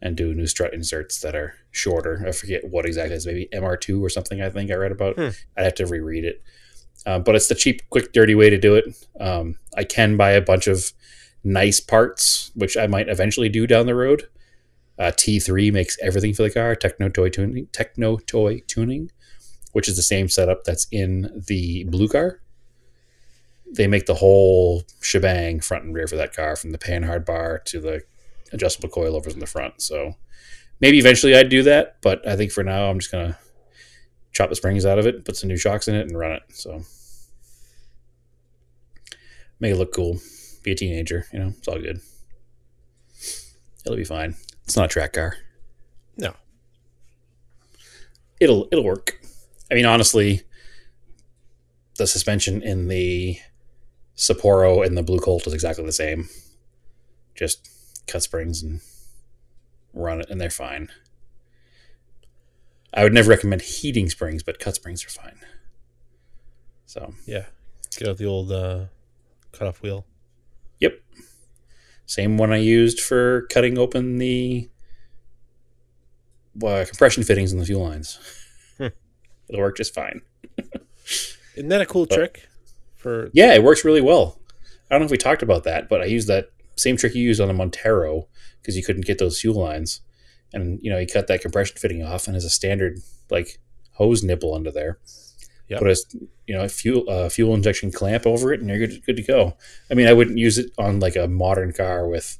[0.00, 2.24] and do new strut inserts that are shorter.
[2.26, 4.40] I forget what exactly is maybe MR2 or something.
[4.40, 5.16] I think I read about.
[5.16, 5.28] Hmm.
[5.56, 6.42] I'd have to reread it,
[7.06, 8.84] um, but it's the cheap, quick, dirty way to do it.
[9.18, 10.92] Um, I can buy a bunch of
[11.44, 14.28] nice parts, which I might eventually do down the road.
[14.98, 16.74] Uh, T3 makes everything for the car.
[16.74, 19.10] Techno Toy Tuning, Techno Toy Tuning,
[19.72, 22.40] which is the same setup that's in the blue car
[23.72, 27.58] they make the whole shebang front and rear for that car from the panhard bar
[27.58, 28.02] to the
[28.52, 30.14] adjustable coilovers in the front so
[30.80, 33.36] maybe eventually i'd do that but i think for now i'm just gonna
[34.32, 36.42] chop the springs out of it put some new shocks in it and run it
[36.50, 36.82] so
[39.60, 40.18] make it look cool.
[40.62, 41.52] Be a teenager, you know.
[41.56, 42.00] It's all good.
[43.84, 44.36] It'll be fine.
[44.64, 45.36] It's not a track car.
[46.16, 46.34] No.
[48.40, 49.20] It'll it'll work.
[49.70, 50.42] I mean, honestly,
[51.96, 53.38] the suspension in the
[54.16, 56.28] Sapporo and the Blue Colt is exactly the same.
[57.34, 57.68] Just
[58.06, 58.80] cut springs and
[59.92, 60.88] run it, and they're fine.
[62.94, 65.38] I would never recommend heating springs, but cut springs are fine.
[66.86, 67.46] So, Yeah.
[67.96, 68.86] Get out the old uh,
[69.52, 70.04] cutoff wheel.
[70.80, 71.00] yep.
[72.06, 74.68] Same one I used for cutting open the
[76.62, 78.18] uh, compression fittings in the fuel lines.
[78.78, 78.86] Hmm.
[79.48, 80.22] It'll work just fine.
[81.56, 82.48] Isn't that a cool But- trick?
[83.06, 84.40] For Yeah, it works really well.
[84.90, 87.22] I don't know if we talked about that, but I used that same trick you
[87.22, 88.26] used on the Montero
[88.60, 90.00] because you couldn't get those fuel lines.
[90.52, 92.98] And, you know, you cut that compression fitting off and has a standard,
[93.30, 93.60] like,
[93.92, 94.98] hose nipple under there.
[95.68, 95.78] Yep.
[95.78, 95.96] Put a,
[96.48, 99.22] you know, a fuel, uh, fuel injection clamp over it and you're good, good to
[99.22, 99.56] go.
[99.88, 102.38] I mean, I wouldn't use it on, like, a modern car with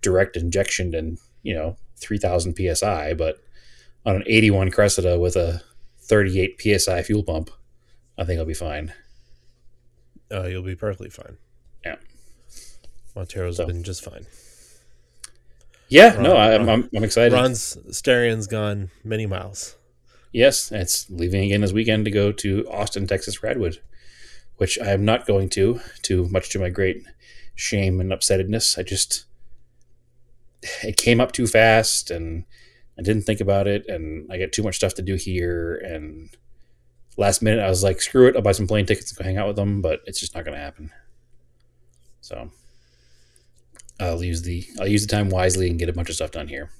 [0.00, 3.42] direct injection and, you know, 3000 PSI, but
[4.06, 5.60] on an 81 Cressida with a
[6.00, 7.50] 38 PSI fuel pump,
[8.16, 8.94] I think I'll be fine.
[10.30, 11.36] Uh, you'll be perfectly fine.
[11.84, 11.96] Yeah.
[13.16, 13.66] Montero's So.
[13.66, 14.26] been just fine.
[15.88, 17.32] Yeah, no, Ron- I, I'm, I'm, I'm excited.
[17.32, 19.76] Ron's Starion's gone many miles.
[20.32, 23.78] Yes, it's leaving again this weekend to go to Austin, Texas Radwood,
[24.56, 27.02] which I am not going to, to much to my great
[27.54, 28.78] shame and upsettedness.
[28.78, 29.24] I just
[30.82, 32.44] it came up too fast and
[32.98, 36.28] I didn't think about it and I got too much stuff to do here and
[37.18, 39.36] last minute I was like, screw it, I'll buy some plane tickets and go hang
[39.36, 40.90] out with them, but it's just not gonna happen.
[42.22, 42.50] So
[44.00, 46.48] I'll use the I'll use the time wisely and get a bunch of stuff done
[46.48, 46.70] here.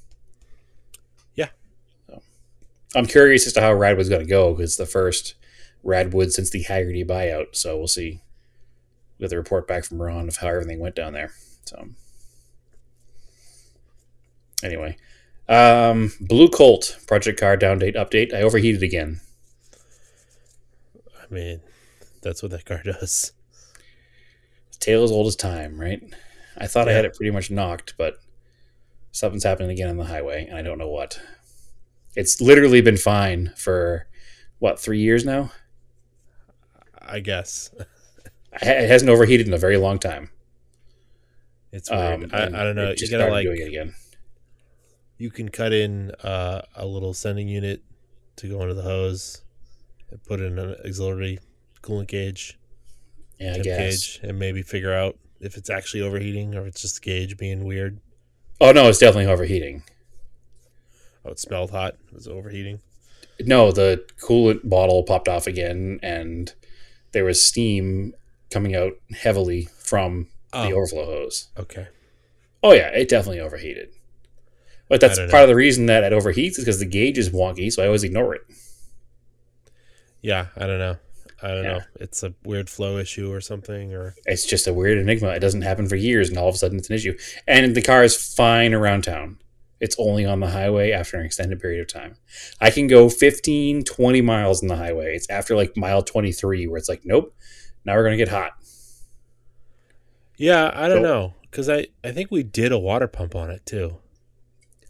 [1.35, 1.49] Yeah.
[2.07, 2.23] So,
[2.95, 5.35] I'm curious as to how Radwood's going to go because it's the first
[5.85, 7.57] Radwood since the Hagerty buyout.
[7.57, 8.21] So we'll see.
[9.19, 11.33] We'll get the report back from Ron of how everything went down there.
[11.65, 11.89] So
[14.63, 14.97] anyway,
[15.49, 18.33] um, Blue Colt project car down date update.
[18.33, 19.21] I overheated again.
[21.31, 21.61] I mean,
[22.23, 23.33] that's what that car does.
[24.81, 26.03] tale as old as time, right?
[26.57, 28.17] I thought I had it pretty much knocked, but
[29.13, 31.21] something's happening again on the highway, and I don't know what.
[32.17, 34.07] It's literally been fine for
[34.59, 35.53] what three years now.
[37.01, 37.71] I guess
[38.61, 40.31] It hasn't overheated in a very long time.
[41.71, 42.25] it's weird.
[42.25, 42.93] Um, I, I don't know.
[42.97, 43.95] You gotta like doing it again.
[45.17, 47.83] you can cut in uh, a little sending unit
[48.37, 49.43] to go into the hose
[50.17, 51.39] put in an auxiliary
[51.83, 52.59] coolant gauge,
[53.39, 56.97] Yeah, temp gauge, and maybe figure out if it's actually overheating or if it's just
[56.97, 58.01] the gauge being weird.
[58.61, 59.83] Oh no, it's definitely overheating.
[61.25, 61.95] Oh, it smelled hot.
[62.09, 62.81] It was overheating.
[63.41, 66.53] No, the coolant bottle popped off again, and
[67.13, 68.15] there was steam
[68.51, 71.49] coming out heavily from the Oh, overflow hose.
[71.57, 71.89] okay.
[72.63, 73.91] Oh yeah, it definitely overheated.
[74.89, 75.43] But that's part know.
[75.43, 78.03] of the reason that it overheats is because the gauge is wonky, so I always
[78.05, 78.41] ignore it.
[80.23, 80.97] Yeah, I don't know.
[81.41, 81.73] I don't Yeah.
[81.75, 81.81] know.
[82.01, 85.29] It's a weird flow issue or something, or It's just a weird enigma.
[85.31, 87.17] It doesn't happen for years, and all of a sudden it's an issue.
[87.47, 89.39] And the car is fine around town.
[89.81, 92.17] It's only on the highway after an extended period of time.
[92.61, 95.15] I can go 15, 20 miles on the highway.
[95.15, 97.33] It's after like mile 23 where it's like, nope,
[97.85, 98.53] now we're going to get hot.
[100.37, 103.65] yeah, I don't know because I I think we did a water pump on it
[103.67, 103.99] too.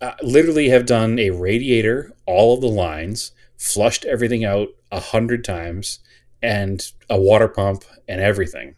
[0.01, 5.44] I literally have done a radiator, all of the lines, flushed everything out a hundred
[5.44, 6.01] times,
[6.42, 8.74] and a water pump and everything.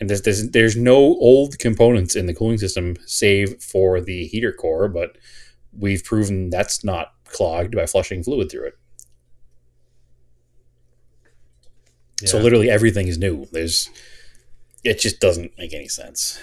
[0.00, 4.52] And there's, there's there's no old components in the cooling system save for the heater
[4.52, 5.16] core, but
[5.76, 8.74] we've proven that's not clogged by flushing fluid through it.
[12.24, 13.46] So literally everything is new.
[13.52, 13.90] There's
[14.82, 16.38] it just doesn't make any sense.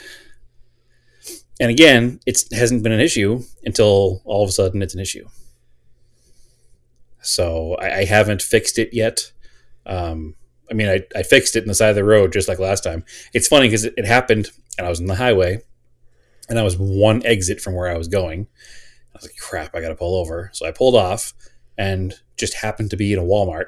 [1.59, 5.27] And again, it hasn't been an issue until all of a sudden it's an issue.
[7.21, 9.31] So I, I haven't fixed it yet.
[9.85, 10.35] Um,
[10.69, 12.83] I mean, I, I fixed it in the side of the road just like last
[12.83, 13.03] time.
[13.33, 15.61] It's funny because it, it happened and I was in the highway
[16.49, 18.47] and I was one exit from where I was going.
[19.13, 20.49] I was like, crap, I got to pull over.
[20.53, 21.33] So I pulled off
[21.77, 23.67] and just happened to be in a Walmart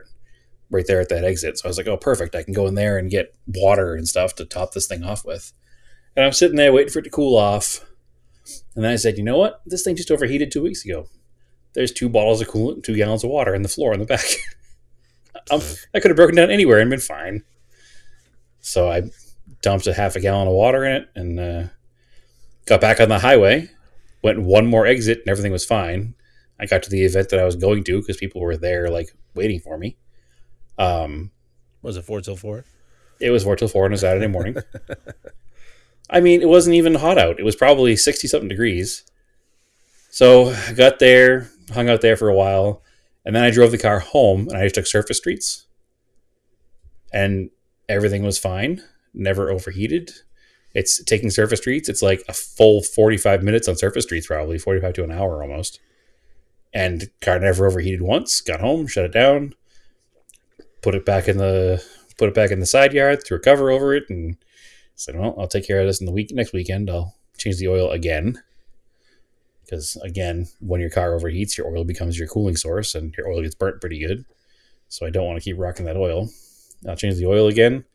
[0.69, 1.57] right there at that exit.
[1.57, 2.35] So I was like, oh, perfect.
[2.35, 5.25] I can go in there and get water and stuff to top this thing off
[5.25, 5.53] with.
[6.15, 7.85] And I'm sitting there waiting for it to cool off.
[8.75, 9.61] And then I said, you know what?
[9.65, 11.07] This thing just overheated two weeks ago.
[11.73, 14.25] There's two bottles of coolant, two gallons of water in the floor in the back.
[15.51, 15.61] um,
[15.93, 17.43] I could have broken down anywhere and been fine.
[18.61, 19.03] So I
[19.61, 21.63] dumped a half a gallon of water in it and uh,
[22.65, 23.69] got back on the highway.
[24.21, 26.15] Went one more exit and everything was fine.
[26.59, 29.13] I got to the event that I was going to because people were there, like
[29.33, 29.97] waiting for me.
[30.77, 31.31] Um,
[31.81, 32.65] was it four till four?
[33.19, 34.57] It was four till four on a Saturday morning.
[36.09, 37.39] I mean, it wasn't even hot out.
[37.39, 39.03] It was probably sixty something degrees.
[40.09, 42.83] So I got there, hung out there for a while,
[43.25, 45.67] and then I drove the car home, and I just took surface streets,
[47.13, 47.49] and
[47.87, 48.81] everything was fine.
[49.13, 50.11] Never overheated.
[50.73, 51.87] It's taking surface streets.
[51.87, 55.79] It's like a full forty-five minutes on surface streets, probably forty-five to an hour almost.
[56.73, 58.41] And car never overheated once.
[58.41, 59.53] Got home, shut it down,
[60.81, 61.83] put it back in the
[62.17, 64.37] put it back in the side yard, threw a cover over it, and
[64.95, 66.89] said, "Well, I'll take care of this in the week next weekend.
[66.89, 68.41] I'll change the oil again."
[69.63, 73.41] Because again, when your car overheats, your oil becomes your cooling source, and your oil
[73.41, 74.25] gets burnt pretty good.
[74.89, 76.29] So I don't want to keep rocking that oil.
[76.87, 77.85] I'll change the oil again,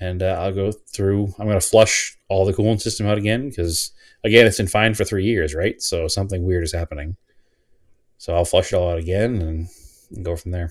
[0.00, 1.34] and uh, I'll go through.
[1.38, 3.92] I'm going to flush all the coolant system out again because
[4.24, 5.80] again, it's been fine for three years, right?
[5.82, 7.16] So something weird is happening.
[8.18, 9.68] So I'll flush it all out again and,
[10.14, 10.70] and go from there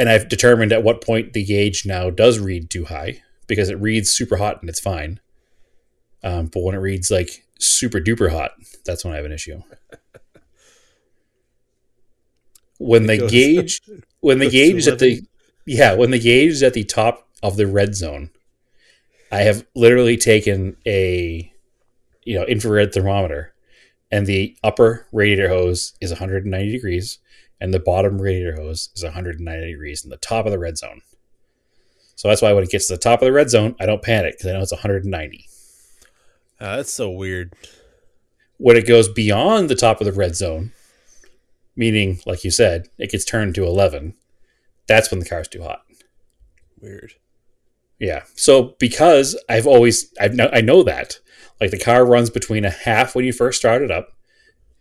[0.00, 3.78] and I've determined at what point the gauge now does read too high because it
[3.78, 5.20] reads super hot and it's fine.
[6.24, 8.52] Um, but when it reads like super duper hot,
[8.84, 9.62] that's when I have an issue.
[12.78, 13.80] When the gauge,
[14.20, 15.22] when the gauge is at the,
[15.66, 18.30] yeah, when the gauge is at the top of the red zone,
[19.32, 21.52] I have literally taken a,
[22.24, 23.54] you know, infrared thermometer,
[24.10, 27.18] and the upper radiator hose is 190 degrees,
[27.60, 31.02] and the bottom radiator hose is 190 degrees in the top of the red zone.
[32.16, 34.02] So that's why when it gets to the top of the red zone, I don't
[34.02, 35.46] panic because I know it's 190.
[36.60, 37.54] Ah, that's so weird.
[38.58, 40.72] When it goes beyond the top of the red zone,
[41.74, 44.14] meaning, like you said, it gets turned to 11,
[44.86, 45.82] that's when the car's too hot.
[46.80, 47.14] Weird.
[47.98, 48.24] Yeah.
[48.34, 51.20] So because I've always I've know, I know that
[51.60, 54.08] like the car runs between a half when you first start it up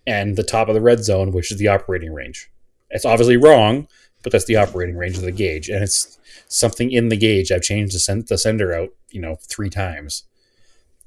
[0.08, 2.50] and the top of the red zone, which is the operating range.
[2.90, 3.88] It's obviously wrong,
[4.24, 7.52] but that's the operating range of the gauge, and it's something in the gauge.
[7.52, 10.24] I've changed the, send, the sender out, you know, three times.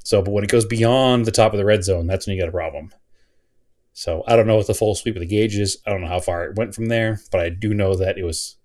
[0.05, 2.43] So, but when it goes beyond the top of the red zone, that's when you
[2.43, 2.93] got a problem.
[3.93, 5.79] So I don't know what the full sweep of the gauge is.
[5.87, 8.25] I don't know how far it went from there, but I do know that it
[8.25, 8.57] was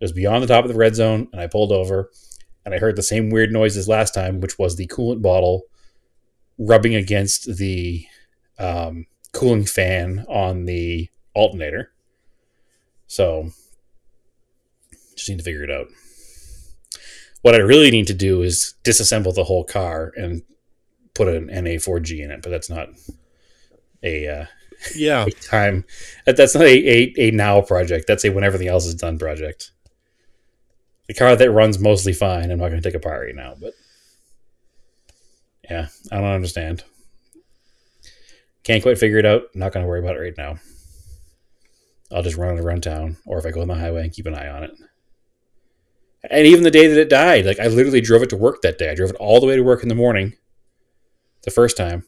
[0.00, 2.10] it was beyond the top of the red zone, and I pulled over,
[2.64, 5.64] and I heard the same weird noise as last time, which was the coolant bottle
[6.58, 8.06] rubbing against the
[8.58, 11.92] um, cooling fan on the alternator.
[13.06, 13.50] So
[15.14, 15.88] just need to figure it out.
[17.42, 20.42] What I really need to do is disassemble the whole car and
[21.14, 22.88] put an NA4G in it, but that's not
[24.02, 24.44] a uh,
[24.94, 25.24] Yeah.
[25.26, 25.84] a time.
[26.26, 28.06] that- That's not a, a, a now project.
[28.06, 29.72] That's a when everything else is done project.
[31.08, 32.50] The car that runs mostly fine.
[32.50, 33.72] I'm not going to take apart right now, but
[35.68, 36.84] yeah, I don't understand.
[38.62, 39.42] Can't quite figure it out.
[39.54, 40.56] Not going to worry about it right now.
[42.12, 44.26] I'll just run it around town, or if I go on the highway and keep
[44.26, 44.72] an eye on it.
[46.30, 48.78] And even the day that it died, like I literally drove it to work that
[48.78, 48.90] day.
[48.90, 50.34] I drove it all the way to work in the morning,
[51.42, 52.04] the first time,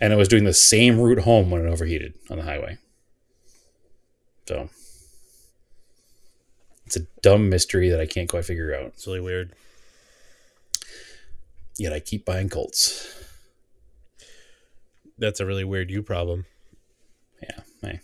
[0.00, 2.78] and it was doing the same route home when it overheated on the highway.
[4.46, 4.68] So
[6.86, 8.86] it's a dumb mystery that I can't quite figure out.
[8.86, 9.52] It's really weird.
[11.78, 13.10] Yet I keep buying Colts.
[15.18, 16.46] That's a really weird you problem.
[17.42, 18.00] Yeah, I,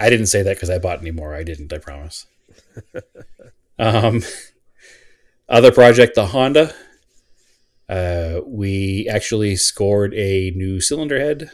[0.00, 1.34] I didn't say that because I bought any more.
[1.34, 1.72] I didn't.
[1.72, 2.26] I promise.
[3.78, 4.22] um,
[5.48, 6.74] other project, the Honda.
[7.88, 11.50] Uh, we actually scored a new cylinder head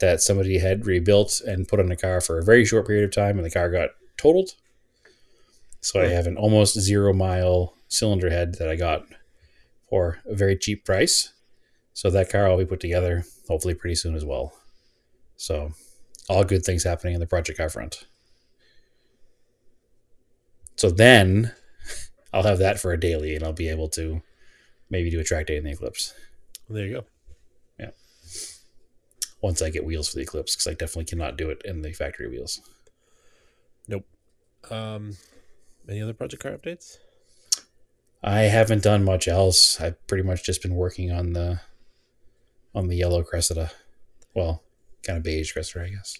[0.00, 3.12] that somebody had rebuilt and put on the car for a very short period of
[3.12, 4.50] time, and the car got totaled.
[5.80, 9.06] So I have an almost zero mile cylinder head that I got
[9.88, 11.32] for a very cheap price.
[11.94, 14.52] So that car will be put together hopefully pretty soon as well.
[15.36, 15.72] So
[16.28, 18.06] all good things happening in the project car front.
[20.76, 21.52] So then
[22.32, 24.22] I'll have that for a daily and I'll be able to
[24.90, 26.14] maybe do a track day in the Eclipse
[26.68, 27.04] There you go.
[27.78, 27.90] Yeah.
[29.40, 31.92] Once I get wheels for the Eclipse because I definitely cannot do it in the
[31.92, 32.60] factory wheels.
[33.88, 34.04] Nope.
[34.70, 35.16] Um,
[35.88, 36.98] any other project car updates?
[38.22, 39.80] I haven't done much else.
[39.80, 41.60] I've pretty much just been working on the
[42.74, 43.70] on the yellow Cressida.
[44.34, 44.62] Well,
[45.02, 46.18] kind of beige Cressida, I guess.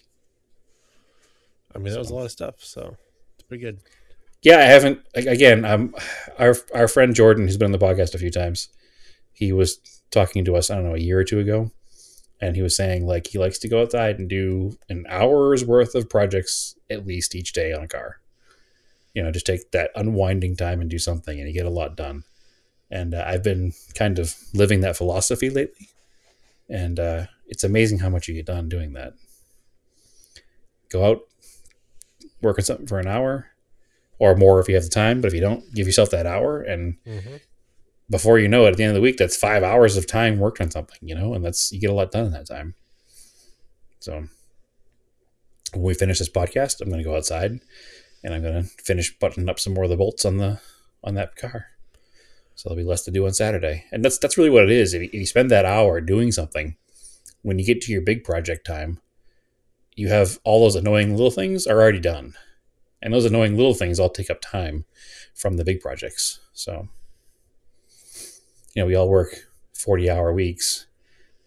[1.73, 2.97] I mean, that was a lot of stuff, so
[3.35, 3.79] it's pretty good.
[4.41, 5.01] Yeah, I haven't.
[5.13, 5.93] Again, um,
[6.39, 8.69] our our friend Jordan, who's been on the podcast a few times,
[9.33, 9.79] he was
[10.09, 10.69] talking to us.
[10.69, 11.71] I don't know a year or two ago,
[12.41, 15.93] and he was saying like he likes to go outside and do an hour's worth
[15.93, 18.19] of projects at least each day on a car.
[19.13, 21.95] You know, just take that unwinding time and do something, and you get a lot
[21.95, 22.23] done.
[22.89, 25.89] And uh, I've been kind of living that philosophy lately,
[26.69, 29.13] and uh, it's amazing how much you get done doing that.
[30.89, 31.21] Go out,
[32.41, 33.50] work on something for an hour,
[34.21, 35.19] or more if you have the time.
[35.19, 37.37] But if you don't, give yourself that hour, and Mm-hmm.
[38.09, 40.37] before you know it, at the end of the week, that's five hours of time
[40.37, 42.75] worked on something, you know, and that's you get a lot done in that time.
[43.99, 44.13] So
[45.73, 47.59] when we finish this podcast, I'm going to go outside
[48.23, 50.59] and I'm going to finish buttoning up some more of the bolts on the
[51.03, 51.67] on that car.
[52.55, 54.93] So there'll be less to do on Saturday, and that's that's really what it is.
[54.93, 56.75] If you, if you spend that hour doing something,
[57.41, 58.99] when you get to your big project time,
[59.95, 62.35] you have all those annoying little things are already done,
[63.01, 64.85] and those annoying little things all take up time
[65.33, 66.39] from the big projects.
[66.53, 66.87] So
[68.73, 70.87] you know, we all work 40 hour weeks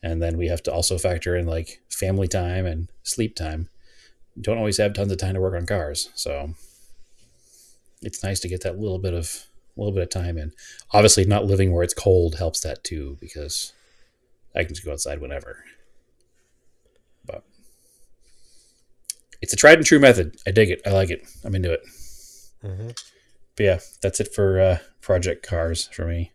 [0.02, 3.68] and then we have to also factor in like family time and sleep time.
[4.40, 6.10] Don't always have tons of time to work on cars.
[6.14, 6.54] So
[8.02, 9.46] it's nice to get that little bit of
[9.76, 10.52] a little bit of time in.
[10.92, 13.72] Obviously not living where it's cold helps that too because
[14.54, 15.64] I can just go outside whenever.
[19.44, 20.36] It's a tried and true method.
[20.46, 20.80] I dig it.
[20.86, 21.22] I like it.
[21.44, 21.82] I'm into it.
[22.64, 22.88] Mm-hmm.
[23.56, 26.32] But yeah, that's it for uh, project cars for me.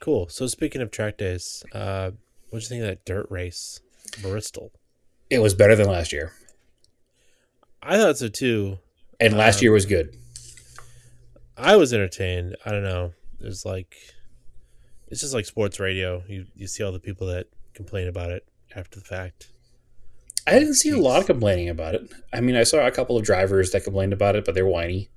[0.00, 0.30] Cool.
[0.30, 2.12] So speaking of track days, uh,
[2.48, 3.80] what do you think of that dirt race,
[4.22, 4.72] Bristol?
[5.28, 6.32] It was better than last year.
[7.82, 8.78] I thought so too.
[9.20, 10.16] And last Um, year was good.
[11.54, 12.56] I was entertained.
[12.64, 13.12] I don't know.
[13.40, 13.94] There's like,
[15.08, 16.22] it's just like sports radio.
[16.28, 19.48] You you see all the people that complain about it after the fact.
[20.46, 22.08] I didn't see a lot of complaining about it.
[22.32, 25.08] I mean, I saw a couple of drivers that complained about it, but they're whiny.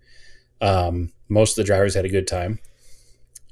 [0.61, 2.59] Um, most of the drivers had a good time.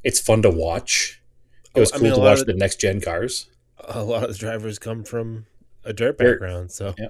[0.04, 1.22] It's fun to watch.
[1.66, 3.48] It Oh, was I cool mean, to watch of the next gen cars.
[3.88, 5.46] A lot of the drivers come from
[5.86, 6.40] a dirt Dirt.
[6.40, 7.10] background, so Yeah.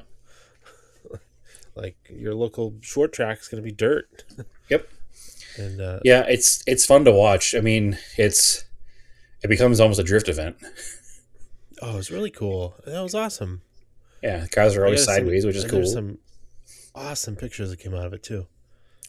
[1.76, 4.24] like your local short track is going to be dirt.
[4.70, 4.86] Yep.
[5.58, 7.56] And uh, Yeah, it's it's fun to watch.
[7.56, 8.66] I mean, it's
[9.42, 10.58] it becomes almost a drift event.
[11.82, 12.76] oh, it was really cool.
[12.86, 13.62] That was awesome.
[14.28, 15.86] Yeah, cars are always got some- sideways, which is cool.
[15.86, 16.20] Some,
[16.66, 18.48] Some awesome pictures that came out of it too.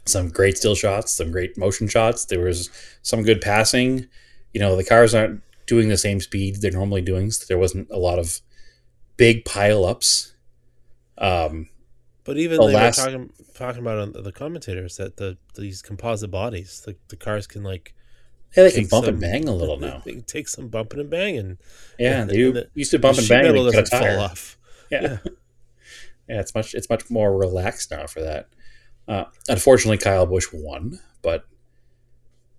[0.04, 2.24] Some great still shots, some great motion shots.
[2.24, 2.70] There was
[3.02, 4.06] some good passing.
[4.52, 7.30] You know, the cars aren't doing the same speed they're normally doing.
[7.30, 8.40] So there wasn't a lot of
[9.16, 10.32] big pile ups.
[11.18, 11.68] Um,
[12.24, 15.82] But even The they last- were talking talking about on the commentators that the these
[15.82, 17.94] composite bodies, the, the cars can like
[18.56, 20.02] yeah, they can bump some- and bang a little now.
[20.04, 21.58] They can take some bumping and banging.
[21.98, 22.52] Yeah, and they do.
[22.52, 24.16] the- used to bump and bang and cut a tire.
[24.16, 24.57] fall off.
[24.90, 25.02] Yeah.
[25.02, 25.18] Yeah.
[26.28, 28.48] yeah, it's much it's much more relaxed now for that.
[29.06, 31.46] Uh, unfortunately, Kyle Busch won, but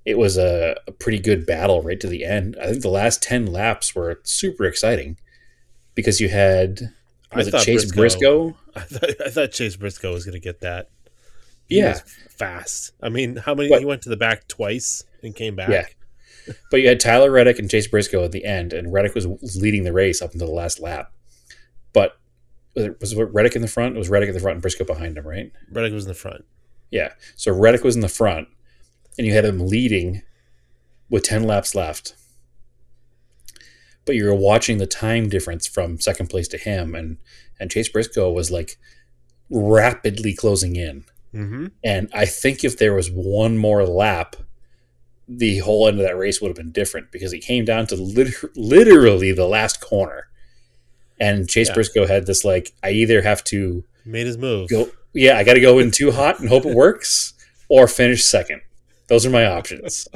[0.05, 2.57] it was a, a pretty good battle right to the end.
[2.61, 5.17] I think the last ten laps were super exciting
[5.93, 6.82] because you had
[7.36, 8.57] was I it Chase Briscoe- Briscoe?
[8.75, 10.89] I thought I thought Chase Briscoe was going to get that.
[11.67, 11.99] He Yeah.
[12.32, 12.93] fast.
[13.03, 13.69] I mean, how many?
[13.69, 15.69] But- he went to the back twice and came back.
[15.69, 15.86] Yeah.
[16.71, 19.84] But you had Tyler Reddick and Chase Briscoe at the end, and Reddick was leading
[19.84, 21.11] the race up until the last lap.
[21.93, 22.17] But
[22.75, 23.95] was it, was it Reddick in the front?
[23.95, 25.51] It was Reddick in the front and Briscoe behind him, right?
[25.71, 26.45] Reddick was in the front.
[26.91, 27.13] Yeah.
[27.35, 28.47] So Reddick was in the front,
[29.17, 30.21] and you had him leading
[31.09, 32.15] with 10 laps left.
[34.05, 37.17] But you were watching the time difference from second place to him, and,
[37.59, 38.77] and Chase Briscoe was like
[39.49, 41.05] rapidly closing in.
[41.33, 41.67] Mm-hmm.
[41.83, 44.35] And I think if there was one more lap,
[45.27, 47.95] the whole end of that race would have been different because it came down to
[47.95, 50.28] liter- literally the last corner.
[51.20, 51.74] And Chase Yeah.
[51.76, 54.70] Briscoe had this like, I either have to Made his move.
[54.70, 57.34] go yeah i gotta go in too hot and hope it works
[57.67, 58.61] or finish second
[59.07, 60.07] those are my options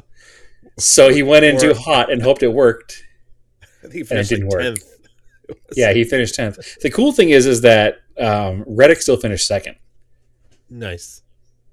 [0.79, 3.03] so he went in too hot and hoped it worked
[3.81, 4.61] and it didn't like work.
[4.61, 4.83] 10th.
[5.49, 9.47] It yeah he finished 10th the cool thing is is that um, reddick still finished
[9.47, 9.75] second
[10.69, 11.21] nice.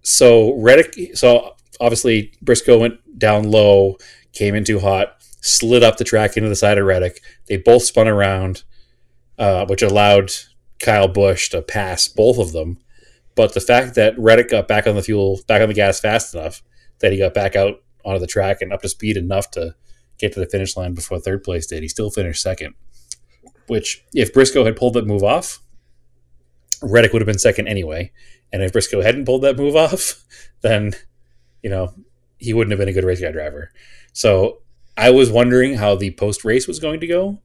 [0.02, 3.96] so reddick so obviously briscoe went down low
[4.32, 7.82] came in too hot slid up the track into the side of reddick they both
[7.82, 8.64] spun around
[9.40, 10.30] uh, which allowed
[10.78, 12.78] kyle busch to pass both of them.
[13.34, 16.34] But the fact that reddick got back on the fuel back on the gas fast
[16.34, 16.62] enough
[17.00, 19.74] that he got back out onto the track and up to speed enough to
[20.18, 22.74] get to the finish line before third place did he still finished second.
[23.66, 25.60] Which if briscoe had pulled that move off
[26.82, 28.12] reddick would have been second anyway.
[28.52, 30.22] And if briscoe hadn't pulled that move off
[30.60, 30.92] then
[31.62, 31.94] you know
[32.36, 33.72] he wouldn't have been a good race car driver.
[34.12, 34.58] So
[34.98, 37.40] i was wondering how the post race was going to go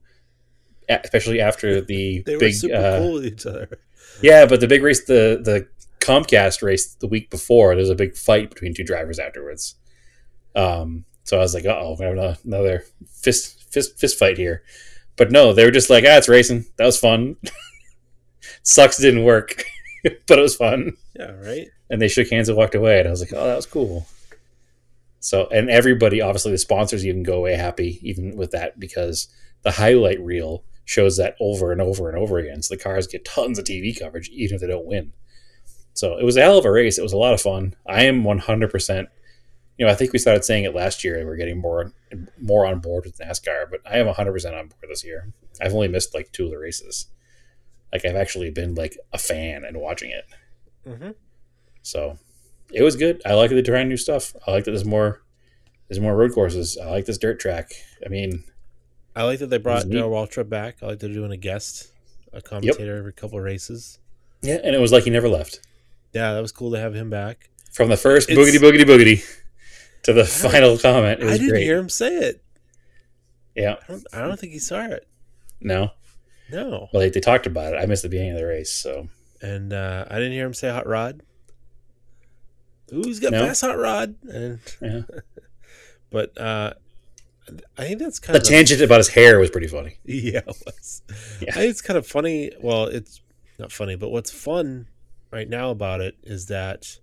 [0.88, 3.78] especially after the They were big super uh, cool with each other.
[4.22, 5.68] yeah, but the big race, the the
[6.00, 9.74] Comcast race the week before, there's a big fight between two drivers afterwards.
[10.54, 14.62] Um, so I was like, oh, we're another fist fist fist fight here.
[15.16, 16.66] But no, they were just like, ah, it's racing.
[16.76, 17.36] That was fun.
[18.62, 19.64] Sucks didn't work,
[20.26, 20.96] but it was fun.
[21.18, 21.68] Yeah, right.
[21.90, 22.98] And they shook hands and walked away.
[22.98, 24.06] And I was like, oh, that was cool.
[25.20, 29.28] So, and everybody, obviously, the sponsors even go away happy, even with that, because
[29.62, 32.62] the highlight reel shows that over and over and over again.
[32.62, 35.12] So the cars get tons of TV coverage, even if they don't win.
[35.92, 36.96] So it was a hell of a race.
[36.96, 37.74] It was a lot of fun.
[37.86, 39.06] I am 100%.
[39.78, 41.92] You know, I think we started saying it last year and we're getting more
[42.40, 45.32] more on board with NASCAR, but I am 100% on board this year.
[45.60, 47.06] I've only missed like two of the races.
[47.92, 50.24] Like I've actually been like a fan and watching it.
[50.86, 51.10] Mm-hmm.
[51.82, 52.18] So
[52.72, 53.20] it was good.
[53.26, 54.34] I like that they're trying new stuff.
[54.46, 55.22] I like that there's more
[55.88, 56.78] there's more road courses.
[56.80, 57.70] I like this dirt track.
[58.04, 58.44] I mean,
[59.16, 59.88] I like that they brought.
[59.88, 60.76] Darrell Waltrip back.
[60.82, 61.90] I like they're doing a guest,
[62.32, 63.98] a commentator every couple of races.
[64.42, 65.60] yeah, and it was like he never left.
[66.12, 67.50] Yeah, that was cool to have him back.
[67.72, 69.42] From the first It's- boogity boogity boogity
[70.04, 71.20] to the final comment.
[71.22, 71.64] It I didn't great.
[71.64, 72.42] hear him say it.
[73.54, 73.76] Yeah.
[73.88, 75.06] I don't, I don't think he saw it.
[75.60, 75.90] No.
[76.52, 77.76] No, Well, they, they talked about it.
[77.78, 79.08] I missed the beginning of the race, so
[79.42, 81.22] and uh, I didn't hear him say hot rod.
[82.92, 83.44] Ooh, he's got No?
[83.46, 84.14] fast hot rod.
[84.28, 85.00] And, yeah.
[86.10, 86.74] but uh,
[87.78, 89.98] I think that's kind The of tangent about his hair was pretty funny.
[90.04, 91.02] Yeah, it was.
[91.40, 91.50] Yeah.
[91.50, 92.50] I think it's kind of funny.
[92.60, 93.20] Well, it's
[93.58, 94.88] not funny, but what's fun
[95.30, 96.98] right now about it is that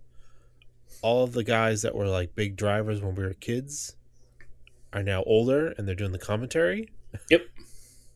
[1.02, 3.96] all of the guys that were like big drivers when we were kids
[4.92, 6.90] are now older and they're doing the commentary.
[7.30, 7.42] Yep.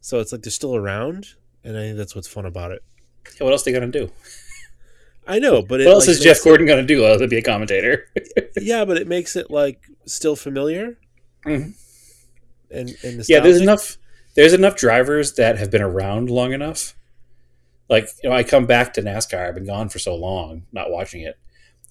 [0.01, 1.29] So it's like they're still around,
[1.65, 2.83] and I think that's what's fun about it.
[3.39, 4.11] Yeah, what else they gonna do?
[5.27, 7.37] I know, but it, What else like, is Jeff Gordon gonna do other than be
[7.37, 8.07] a commentator?
[8.61, 10.99] Yeah, but it makes it like still familiar.
[11.47, 11.75] Mhm.
[12.71, 13.97] And, and yeah, there's enough.
[14.35, 16.95] There's enough drivers that have been around long enough.
[17.89, 19.49] Like you know, I come back to NASCAR.
[19.49, 21.39] I've been gone for so long, not watching it,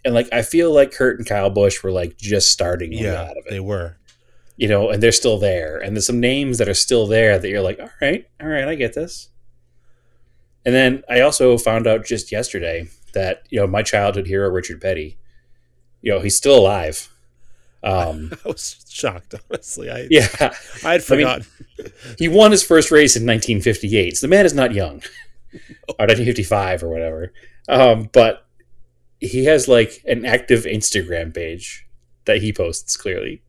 [0.06, 3.06] and like I feel like Kurt and Kyle Busch were like just starting when we
[3.06, 3.50] got Yeah, out of it.
[3.50, 3.98] they were.
[4.56, 5.78] you know, and they're still there.
[5.78, 8.68] And there's some names that are still there that you're like, all right, all right,
[8.68, 9.30] I get this.
[10.66, 14.82] And then I also found out just yesterday that you know my childhood hero Richard
[14.82, 15.18] Petty,
[16.02, 17.10] you know, he's still alive.
[17.84, 19.90] Um, I was shocked, honestly.
[19.90, 20.52] I yeah, I had
[20.84, 21.46] I mean- forgotten.
[22.18, 24.18] he won his first race in 1958.
[24.18, 25.02] So the man is not young,
[25.88, 27.34] or 1955 or whatever.
[27.70, 28.46] Um, but
[29.20, 31.86] he has like an active Instagram page
[32.26, 33.42] that he posts clearly.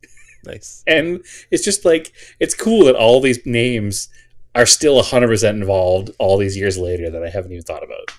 [0.45, 0.83] nice.
[0.87, 4.09] and it's just like it's cool that all these names
[4.55, 8.09] are still 100% involved all these years later that i haven't even thought about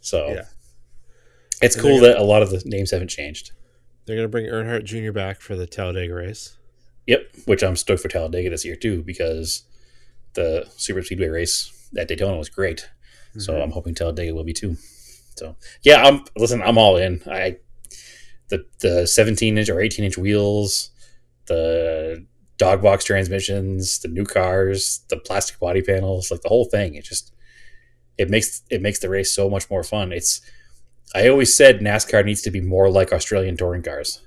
[0.00, 0.44] so Yeah.
[1.60, 3.52] it's And cool that a lot of the names haven't changed
[4.08, 5.12] They're gonna bring Earnhardt Jr.
[5.12, 6.56] back for the Talladega race.
[7.06, 9.62] yep which i'm stoked for talladega this year too because
[10.34, 12.88] the super speedway race at daytona was great
[13.38, 13.62] so Mhm.
[13.62, 14.76] i'm hoping talladega will be too
[15.36, 17.56] so yeah i'm listen i'm all in i
[18.50, 20.90] the the 17 inch or 18 inch wheels
[21.46, 22.26] the
[22.58, 27.04] dog box transmissions the new cars the plastic body panels like the whole thing it
[27.04, 27.32] just
[28.18, 30.40] it makes it makes the race so much more fun it's
[31.14, 34.22] i always said nascar needs to be more like australian touring cars.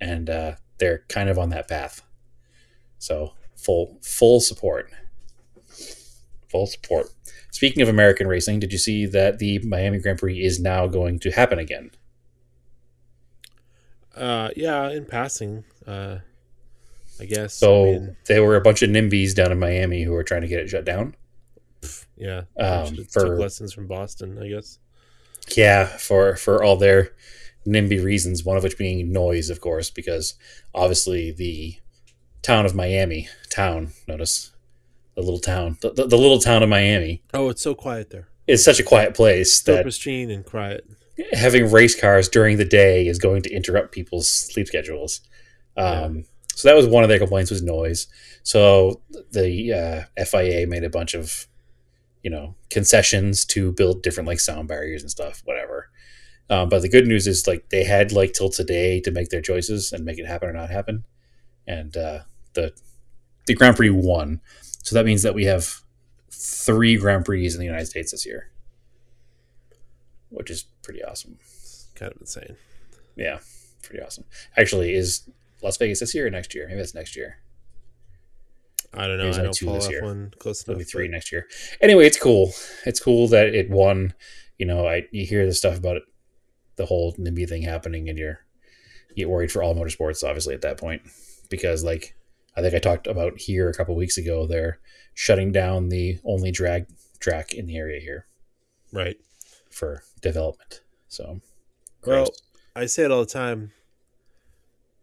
[0.00, 2.02] And uh, they're kind of on that path.
[2.98, 4.90] So full full support.
[6.50, 7.06] Full support.
[7.50, 11.18] Speaking of american racing did you see that the miami grand prix is now going
[11.20, 11.90] to happen again?
[14.14, 16.18] Uh, yeah, in passing, uh,
[17.20, 17.54] I guess.
[17.54, 20.40] so I mean, there were a bunch of nimbies down in miami who were trying
[20.40, 21.14] to get it shut down.
[22.16, 24.78] yeah, um, for- lessons from Boston, I guess.
[25.54, 27.12] Yeah, for for all their
[27.66, 30.34] NIMBY reasons, one of which being noise, of course, because
[30.74, 31.76] obviously the
[32.42, 34.52] town of Miami, town, notice
[35.16, 38.28] the little town, the, the, the little town of Miami Oh, it's so quiet there.
[38.46, 40.84] It's such a quiet place So that pristine and quiet.
[41.32, 45.22] having race cars during the day is going to interrupt people's sleep schedules.
[45.76, 46.24] Um,
[46.54, 48.06] So that was one of their complaints was noise.
[48.44, 49.00] So
[49.32, 51.48] the uh, FIA made a bunch of,
[52.26, 55.88] you know, concessions to build different like sound barriers and stuff, whatever.
[56.50, 59.40] Um, but the good news is like they had like till today to make their
[59.40, 61.04] choices and make it happen or not happen,
[61.68, 62.22] and uh,
[62.54, 62.72] the
[63.46, 64.40] the Grand Prix won.
[64.82, 65.82] So that means that we have
[66.32, 68.50] three Grand Prix in the United States this year,
[70.30, 71.38] which is pretty awesome.
[71.42, 72.56] It's kind of insane.
[73.14, 73.38] Yeah,
[73.84, 74.24] pretty awesome.
[74.56, 75.30] Actually, is
[75.62, 76.66] Las Vegas this year or next year?
[76.66, 77.36] Maybe that's next year.
[78.96, 79.24] I don't know.
[79.24, 80.02] There's I don't two this year.
[80.02, 80.78] F1 close enough.
[80.78, 81.46] be three but- next year.
[81.80, 82.52] Anyway, it's cool.
[82.84, 84.14] It's cool that it won.
[84.58, 86.02] You know, I you hear the stuff about it,
[86.76, 88.40] the whole NIMBY thing happening, and you're
[89.10, 91.02] you get worried for all motorsports, obviously, at that point,
[91.50, 92.14] because like
[92.56, 94.78] I think I talked about here a couple weeks ago, they're
[95.14, 96.86] shutting down the only drag
[97.20, 98.26] track in the area here
[98.92, 99.16] Right.
[99.70, 100.80] for development.
[101.08, 101.40] So,
[102.06, 102.28] Well.
[102.74, 103.72] I say it all the time.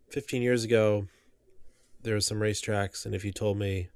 [0.09, 1.07] 15 years ago,
[2.03, 3.89] there were some racetracks, and if you told me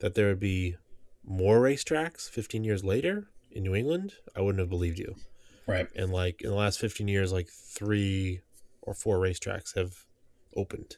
[0.00, 0.76] that there would be
[1.24, 5.14] more racetracks 15 years later in New England, I wouldn't have believed you.
[5.66, 5.86] right?
[5.94, 8.40] And like in the last 15 years, like three
[8.82, 9.92] or four racetracks have
[10.56, 10.96] opened,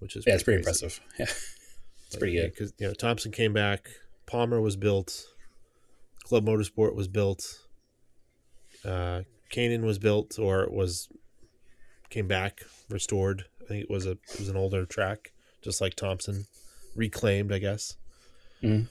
[0.00, 0.84] which is Yeah, it's pretty crazy.
[0.84, 1.00] impressive.
[1.18, 1.26] Yeah,
[2.06, 2.52] it's pretty good.
[2.52, 3.88] because you know Thompson came back,
[4.26, 5.26] Palmer was built,
[6.24, 7.66] Club Motorsport was built,
[8.84, 11.08] uh, Canaan was built or was
[12.10, 13.44] came back restored.
[13.68, 16.46] I think it was a it was an older track, just like Thompson,
[16.96, 17.96] reclaimed, I guess.
[18.62, 18.88] Mhm.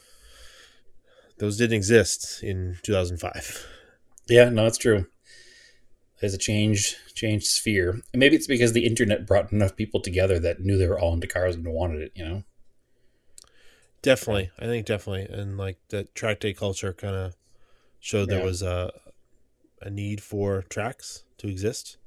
[1.39, 3.65] Those didn't exist in 2005.
[4.27, 5.07] Yeah, no, it's true.
[6.19, 10.37] There's a changed changed sphere, and maybe it's because the internet brought enough people together
[10.39, 12.11] that knew they were all into cars and wanted it.
[12.15, 12.43] You know.
[14.03, 17.35] Definitely, I think definitely, and like that track day culture kind of
[17.99, 18.91] showed there was a
[19.81, 21.97] a need for tracks to exist,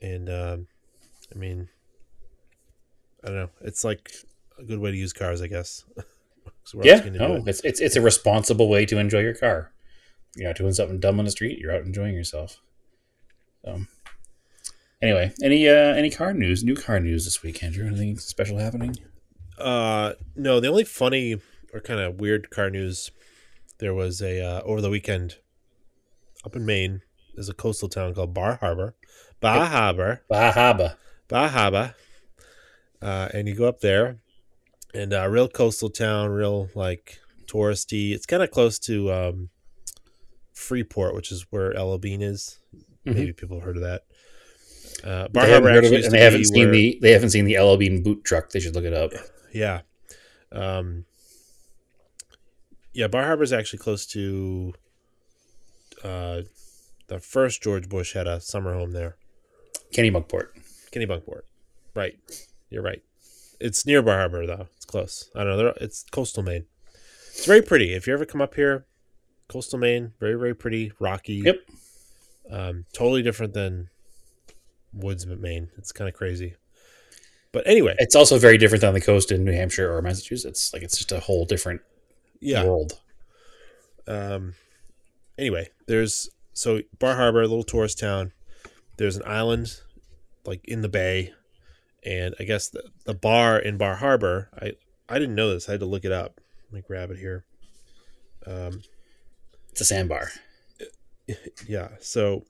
[0.00, 0.66] and um,
[1.34, 1.68] I mean,
[3.24, 4.12] I don't know, it's like
[4.58, 5.84] a good way to use cars, I guess.
[6.74, 7.48] Yeah, always gonna do no, it.
[7.48, 9.72] it's it's it's a responsible way to enjoy your car.
[10.36, 11.58] You're not doing something dumb on the street.
[11.58, 12.60] You're out enjoying yourself.
[13.64, 13.80] So,
[15.02, 16.64] anyway, any uh any car news?
[16.64, 17.86] New car news this week, Andrew?
[17.86, 18.96] Anything special happening?
[19.58, 21.40] Uh, no, the only funny
[21.72, 23.10] or kind of weird car news
[23.78, 25.36] there was a uh, over the weekend
[26.44, 27.02] up in Maine.
[27.34, 28.94] There's a coastal town called Bar Harbor,
[29.40, 30.22] Bar Harbor.
[30.28, 30.96] Bar Harbor,
[33.00, 34.18] uh, and you go up there,
[34.94, 38.12] and uh, real coastal town, real like touristy.
[38.12, 39.48] It's kind of close to um,
[40.52, 42.58] Freeport, which is where LL Bean is.
[43.06, 43.14] Mhm.
[43.14, 44.02] Maybe people have heard of that.
[45.02, 47.10] Uh, Bar They Harbor haven't heard of it, and they haven't seen where- the they
[47.12, 48.50] haven't seen the LL Bean boot truck.
[48.50, 49.10] They should look it up.
[49.52, 49.80] Yeah.
[50.52, 51.06] Um,
[52.92, 54.74] yeah, Bar Harbor is actually close to
[56.04, 56.42] uh,
[57.08, 59.16] the first George Bush had a summer home there.
[59.92, 60.48] Kenny Munkport.
[60.92, 61.42] Kennebunkport.
[61.94, 62.18] Right.
[62.70, 63.02] You're right.
[63.60, 64.66] It's near Bar Harbor, though.
[64.76, 65.30] It's close.
[65.34, 65.72] I don't know.
[65.80, 66.64] It's coastal Maine.
[67.28, 67.94] It's very pretty.
[67.94, 68.84] If you ever come up here,
[69.48, 71.42] coastal Maine, very, very pretty, rocky.
[71.44, 71.56] Yep.
[72.50, 73.88] Um, totally different than
[74.92, 75.68] woods of Maine.
[75.78, 76.54] It's kind of crazy.
[77.52, 80.72] But anyway, It's also very different than the coast in New Hampshire or Massachusetts.
[80.72, 81.82] Like it's just a whole different
[82.40, 82.64] yeah.
[82.64, 82.98] world.
[84.08, 84.54] um
[85.38, 88.32] anyway there's so bar harbor a little tourist town
[88.96, 89.80] there's an island
[90.44, 91.32] like in the bay.
[92.04, 94.72] And i guess the, the bar in bar harbor i
[95.08, 95.68] i didn't know this.
[95.68, 96.40] I had to look it up.
[96.70, 97.44] Let me grab it here.
[98.46, 98.82] Um
[99.70, 100.28] It's a sandbar.
[101.68, 102.44] yeah so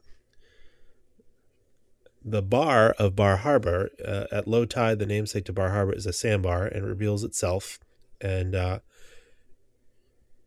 [2.24, 6.06] the bar of bar harbor uh, at low tide the namesake to bar harbor is
[6.06, 7.78] a sandbar and reveals itself.
[8.20, 8.78] And uh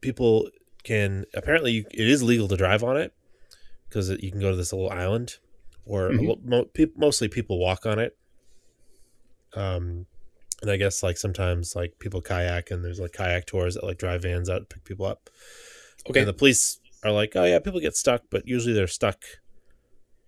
[0.02, 0.50] people
[0.84, 3.14] can apparently you, it is legal to drive on it
[3.90, 5.38] because you can go to this little island
[5.86, 6.46] or a Mhm.
[6.46, 8.18] mo- peop mostly people walk on it
[9.56, 10.06] um
[10.62, 13.98] and i guess like sometimes like people kayak and there's like kayak tours that like
[13.98, 15.30] drive vans out to pick people up
[16.08, 16.20] Okay.
[16.20, 19.24] and the police are like, oh yeah, people get stuck, but usually they're stuck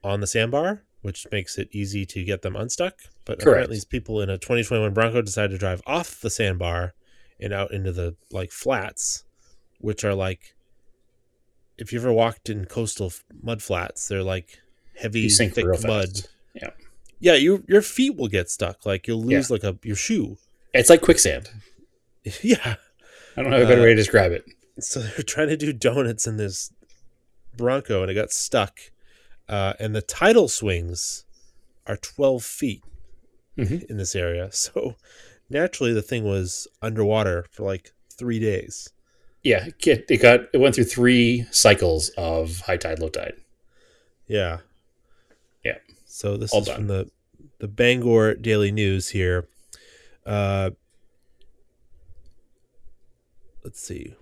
[0.03, 2.95] on the sandbar, which makes it easy to get them unstuck.
[3.25, 3.43] But Correct.
[3.43, 6.95] apparently, these people in a 2021 Bronco decided to drive off the sandbar
[7.39, 9.23] and out into the like flats,
[9.79, 10.55] which are like,
[11.77, 14.57] if you ever walked in coastal mud flats, they're like
[14.99, 16.09] heavy, thick mud.
[16.53, 16.69] Yeah.
[17.19, 18.85] Yeah, you your feet will get stuck.
[18.85, 19.37] Like you'll Yeah.
[19.37, 20.37] lose like a your shoe.
[20.73, 21.49] It's like quicksand.
[22.41, 22.75] yeah.
[23.35, 24.45] I don't have a better Uh, way to describe it.
[24.79, 26.71] so they're trying to do donuts in this
[27.55, 28.79] Bronco, and it got stuck.
[29.49, 31.23] Uh, and the tidal swings
[31.87, 32.83] are 12 feet
[33.57, 33.83] Mhm.
[33.89, 34.49] in this area.
[34.51, 34.95] So
[35.49, 38.89] naturally, the thing was underwater for like three days.
[39.43, 43.35] Yeah, it it got it went through three cycles of high tide, low tide.
[44.27, 44.59] Yeah.
[46.07, 46.75] So this All is done.
[46.75, 47.11] from the
[47.59, 49.47] the Bangor Daily News here.
[50.25, 50.71] Uh,
[53.63, 54.15] let's see.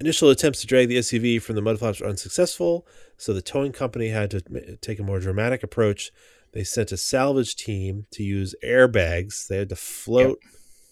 [0.00, 3.72] Initial attempts to drag the SUV from the mud flaps were unsuccessful, so the towing
[3.72, 6.10] company had to take a more dramatic approach.
[6.52, 9.46] They sent a salvage team to use airbags.
[9.46, 10.40] They had to float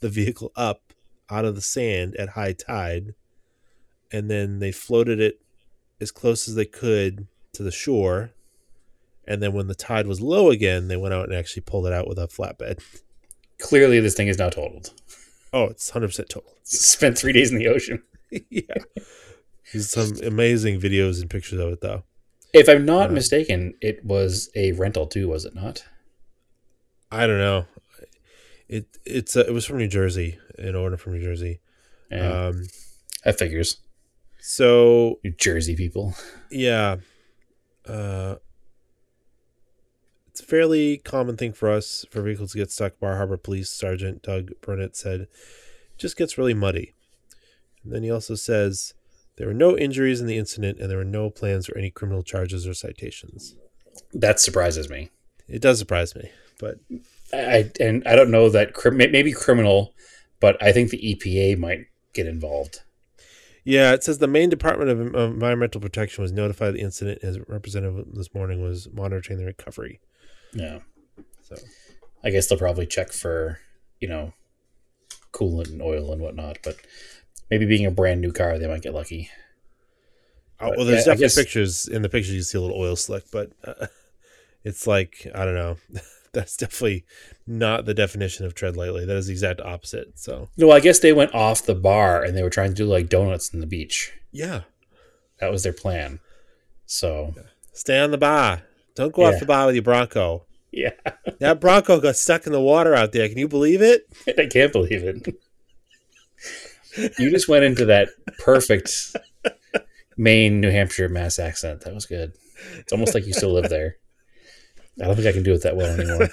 [0.01, 0.93] the vehicle up
[1.31, 3.15] out of the sand at high tide,
[4.13, 5.41] and then they floated it
[6.01, 8.33] as close as they could to the shore.
[9.29, 11.93] And then when the tide was low again, they went out and actually pulled it
[11.93, 12.81] out with a flatbed.
[13.61, 14.93] Clearly, this thing is now totaled.
[15.53, 16.53] Oh, it's 100% total.
[16.63, 18.03] Spent three days in the ocean.
[18.51, 18.63] yeah.
[19.73, 22.05] There's some amazing videos and pictures of it, though.
[22.55, 25.85] If I'm not Uh, mistaken, it was a rental too, was it not?
[27.11, 27.67] I don't know.
[28.69, 31.61] It it's uh, it was from New Jersey, an order from New Jersey.
[32.11, 32.67] Yeah, Um,
[33.25, 33.77] that figures.
[34.41, 36.15] so New Jersey people.
[36.51, 36.97] yeah,
[37.87, 38.37] uh,
[40.49, 42.99] fairly common thing for us for vehicles to get stuck.
[42.99, 45.29] Bar Harbor Police Sergeant Doug Burnett said, "It
[45.99, 46.95] just gets really muddy."
[47.85, 48.95] And then he also says
[49.37, 52.23] there were no injuries in the incident, and there were no plans for any criminal
[52.23, 53.55] charges or citations.
[54.13, 55.11] That surprises me.
[55.49, 56.79] It does surprise me, but
[57.33, 59.95] I and I don't know that maybe criminal,
[60.41, 62.81] but I think the EPA might get involved.
[63.65, 67.23] Yeah, it says the Maine Department of of Environmental Protection was notified of the incident
[67.23, 70.01] as representative this morning was monitoring the recovery.
[70.53, 70.81] Yeah.
[71.43, 71.57] So
[72.25, 73.59] I guess they'll probably check for,
[74.01, 74.33] you know,
[75.33, 76.77] coolant and oil and whatnot, but
[77.51, 79.31] maybe being a brand new car, they might get lucky.
[80.61, 81.89] Oh, well, there's yeah, definitely guess- pictures.
[81.89, 83.87] In the pictures, you see a little oil slick, but uh,
[84.65, 85.77] it's like I don't know.
[86.35, 87.07] That's definitely
[87.47, 89.07] not the definition of tread lightly.
[89.07, 90.19] That is the exact opposite.
[90.19, 92.85] So No, I guess they went off the bar and they were trying to do
[92.85, 94.13] like donuts in the beach.
[94.31, 94.63] yeah,
[95.41, 96.21] That was their plan.
[96.85, 97.35] So,
[97.73, 98.63] stay on the bar.
[98.99, 100.45] Don't go off the bar with your Bronco.
[100.73, 100.91] yeah,
[101.41, 103.29] That Bronco got stuck in the water out there.
[103.29, 104.07] Can you believe it?
[104.39, 105.35] I can't believe it.
[107.19, 108.91] you just went into that perfect
[110.17, 111.83] Maine, New Hampshire, Mass accent.
[111.83, 112.33] That was good.
[112.77, 113.97] It's almost like you still live there.
[115.01, 116.29] I don't think I can do it that well anymore.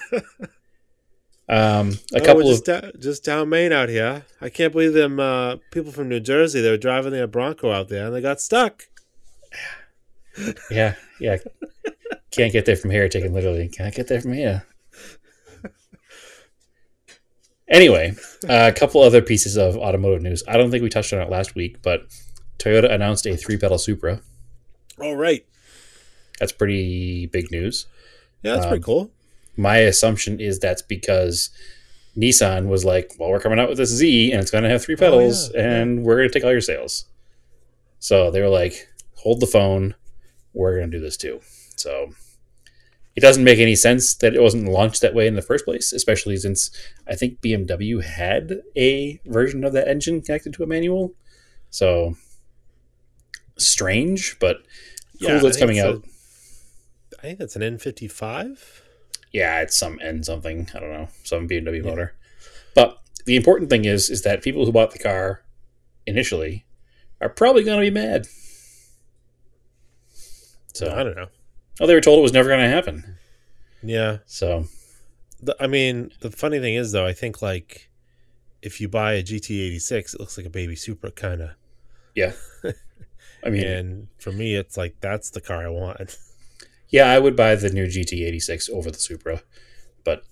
[1.48, 4.26] Um, a Oh, couple we're of just, da- just down Maine out here.
[4.42, 6.62] I can't believe them uh, people from New Jersey.
[6.62, 8.86] They were driving their Bronco out there and they got stuck.
[10.72, 11.38] Yeah, yeah.
[12.32, 13.08] Can't get there from here.
[13.10, 14.66] Taken literally, can't get there from here.
[17.68, 18.14] Anyway,
[18.48, 20.44] a couple other pieces of automotive news.
[20.48, 22.04] I don't think we touched on it last week, but
[22.60, 24.22] Toyota announced a three pedal Supra.
[25.02, 25.44] All right.
[26.40, 27.88] That's pretty big news.
[28.44, 29.12] Yeah, that's Um, pretty cool.
[29.58, 31.50] My assumption is that's because
[32.16, 34.84] Nissan was like, well, we're coming out with this Z and it's going to have
[34.84, 37.06] three pedals yeah, and we're going to take all your sales.
[38.00, 39.96] So they were like, hold the phone.
[40.56, 41.42] We're going to do this too.
[41.76, 42.14] So
[43.16, 45.94] it doesn't make any sense that it wasn't launched that way in the first place,
[45.94, 46.72] especially since
[47.08, 51.14] I think BMW had a version of that engine connected to a manual.
[51.70, 52.16] So
[53.58, 54.58] strange, but
[55.22, 55.96] cool Yeah, that's coming out.
[55.96, 56.02] a-
[57.20, 58.82] I think that's an N55.
[59.32, 60.70] yeah, it's some N something.
[60.76, 62.14] I don't know, some BMW motor.
[62.76, 65.44] But the important thing is, is that people who bought the car
[66.06, 66.66] initially
[67.22, 68.28] are probably going to be mad.
[70.76, 71.28] So, I don't know.
[71.80, 73.18] oh, they were told it was never going to happen.
[73.84, 74.18] Yeah.
[74.26, 74.66] So,
[75.42, 77.90] The, I mean, the funny thing is, though, I think like
[78.62, 81.50] if you buy a GT86, it looks like a baby Supra, kind of.
[82.16, 82.34] yeah.
[83.46, 86.18] I mean, And for me, it's like that's the car I want.
[86.90, 89.44] yeah, I would buy the new GT86 over the Supra,
[90.04, 90.24] but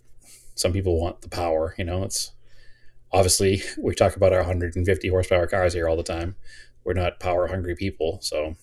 [0.55, 1.75] some people want the power.
[1.77, 2.31] You know, it's
[3.11, 6.35] obviously we talk about our 150 horsepower cars here all the time.
[6.83, 8.55] We're not power hungry people, so.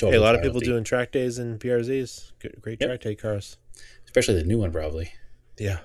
[0.00, 2.32] Hey, a lot of people doing track days and BRZs.
[2.38, 2.88] Good, great Yep.
[2.90, 3.56] track day cars.
[4.04, 5.12] especially the new one, probably.
[5.58, 5.80] Yeah.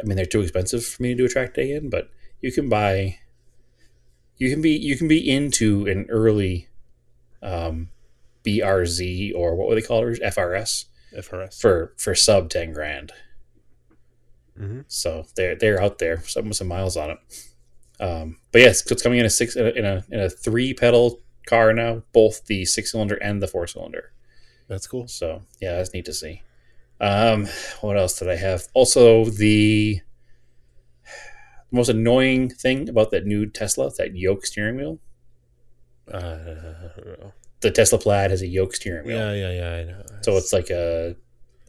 [0.00, 2.08] I mean, they're too expensive for me to do a track day in, but
[2.40, 3.18] you can buy.
[4.38, 6.68] You can be you can be into an early,
[7.42, 7.90] um,
[8.44, 10.86] BRZ or what would they call it FRS
[11.16, 11.60] FRS.
[11.60, 13.12] for for sub ten grand.
[14.56, 17.18] hmm So they're they're out there, some with some miles on it.
[18.00, 20.74] Um, but yes, it's coming in a six in a in a, in a three
[20.74, 24.12] pedal car now, both the six cylinder and the four cylinder.
[24.68, 25.08] That's cool.
[25.08, 26.42] So yeah, that's neat to see.
[27.00, 27.46] Um,
[27.80, 28.68] what else did I have?
[28.74, 30.00] Also, the
[31.70, 34.98] most annoying thing about that new Tesla, that yoke steering wheel.
[36.12, 37.32] Uh, I don't know.
[37.60, 39.70] The Tesla Plaid has a yoke steering wheel, Yeah, yeah, yeah.
[39.80, 40.02] I know.
[40.22, 41.16] so it's like a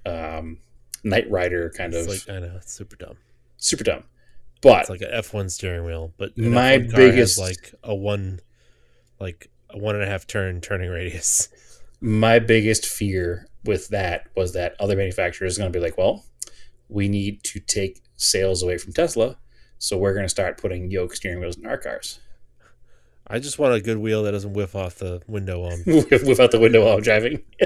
[0.05, 0.57] um,
[1.03, 3.15] Knight Rider kind it's of like I know it's super dumb.
[3.57, 4.03] super dumb.
[4.61, 8.39] But It's like an F1 steering wheel, but My F1 car biggest- like a one,
[9.19, 11.49] like a one and a half turn turning radius.
[12.01, 16.25] my biggest fear with that was that other manufacturers are going to be like, well,
[16.89, 19.37] we need to take sales away from Tesla,
[19.77, 22.19] so we're going to start putting yoke steering wheels in our cars
[23.27, 25.83] I just want a good wheel that doesn't whiff off the window while I'm
[26.27, 27.41] without the window while I'm driving.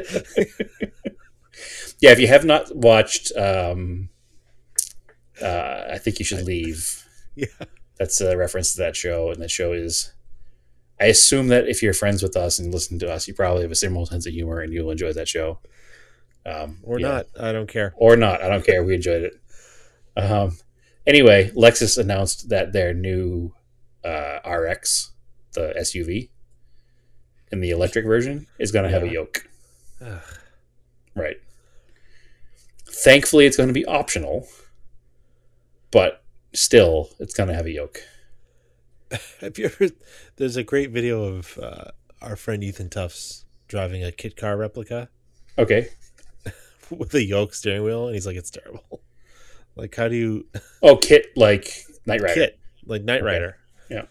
[2.00, 4.10] yeah, if you have not watched, um,
[5.42, 7.06] uh, I think you should leave.
[7.36, 7.48] Yeah.
[7.98, 10.14] That's a reference to that show, and that show is.
[11.00, 13.72] I assume that if you're friends with us and listen to us, you probably have
[13.72, 15.60] a similar sense of humor and you'll enjoy that show.
[16.46, 17.08] Um, or yeah.
[17.08, 17.26] not.
[17.40, 17.94] I don't care.
[17.98, 18.42] or not.
[18.42, 18.84] I don't care.
[18.84, 19.34] We enjoyed it.
[20.16, 20.58] Um,
[21.06, 23.54] anyway, Lexus announced that their new
[24.04, 25.12] uh, RX,
[25.54, 26.30] the SUV,
[27.52, 29.48] in the electric version, is going to have a yoke.
[30.02, 30.22] Ugh.
[31.16, 31.38] Right.
[32.90, 34.48] Thankfully, it's going to be optional,
[35.92, 36.24] but
[36.54, 38.02] still, it's going to have a yoke.
[39.42, 39.88] Have you ever?
[40.36, 41.86] There's a great video of uh,
[42.22, 45.10] our friend Ethan Tufts driving a kit car replica
[45.58, 45.90] Okay.
[46.90, 49.02] with a yoke steering wheel, and he's like, "It's terrible."
[49.76, 50.48] Like, how do you
[50.82, 51.72] Oh, kit like
[52.08, 52.34] Knight Rider.
[52.34, 53.26] kit like Knight Okay.
[53.26, 53.58] Rider?
[53.92, 54.06] Yeah.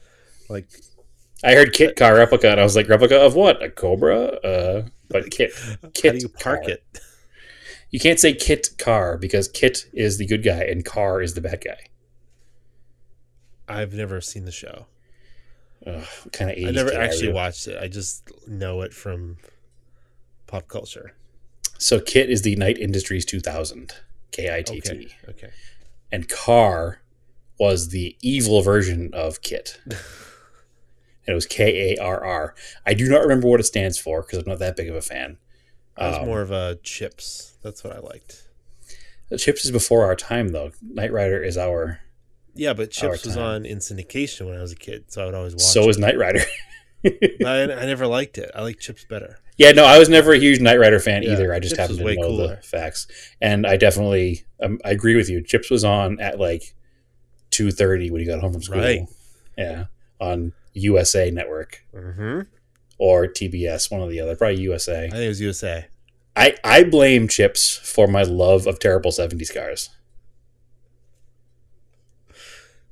[0.49, 0.69] Like
[1.43, 3.61] I heard kit car replica, and I was like, replica of what?
[3.61, 4.27] A Cobra?
[4.45, 5.51] Uh, but kit.
[5.93, 6.71] Kit how do you park car.
[6.71, 6.85] it?
[7.91, 11.41] You can't say Kit Car because Kit is the good guy and Car is the
[11.41, 11.79] bad guy.
[13.69, 14.87] I've never seen the show.
[15.85, 17.79] Kind of 80s I never actually watched it.
[17.81, 19.37] I just know it from
[20.47, 21.15] pop culture.
[21.79, 23.93] So Kit is the Knight Industries 2000,
[24.33, 25.11] K I T T.
[25.29, 25.51] Okay.
[26.11, 27.01] And Car
[27.59, 29.81] was the evil version of Kit.
[29.87, 29.97] and
[31.27, 32.55] it was K A R R.
[32.87, 35.03] I do not remember what it stands for because I'm not that big of a
[35.03, 35.39] fan.
[35.97, 37.57] I was Um, more of a chips.
[37.63, 38.43] That's what I liked.
[39.29, 40.71] The Chips is before our time, though.
[40.81, 42.01] Knight Rider is our.
[42.57, 45.35] Yeah, but Chips was on in syndication when I was a kid, so I would
[45.35, 45.63] always watch.
[45.63, 46.41] So was Knight Rider.
[47.05, 47.11] I,
[47.45, 48.51] I never liked it.
[48.55, 49.39] I like Chips better.
[49.59, 51.55] yeah, no, I was never a huge Knight Rider fan Yeah, either.
[51.55, 53.07] I just Chips happened to know the facts,
[53.41, 55.43] and I definitely um, I agree with you.
[55.43, 56.75] Chips was on at like
[57.51, 58.79] two thirty when you got home from school.
[58.81, 59.07] Right.
[59.57, 59.85] Yeah,
[60.21, 62.41] on USA Network Mm-hmm.
[62.99, 64.37] or TBS, one or the other.
[64.37, 65.07] Probably USA.
[65.07, 65.87] I think it was USA.
[66.39, 69.89] I, I blame Chips for my love of terrible 70s cars.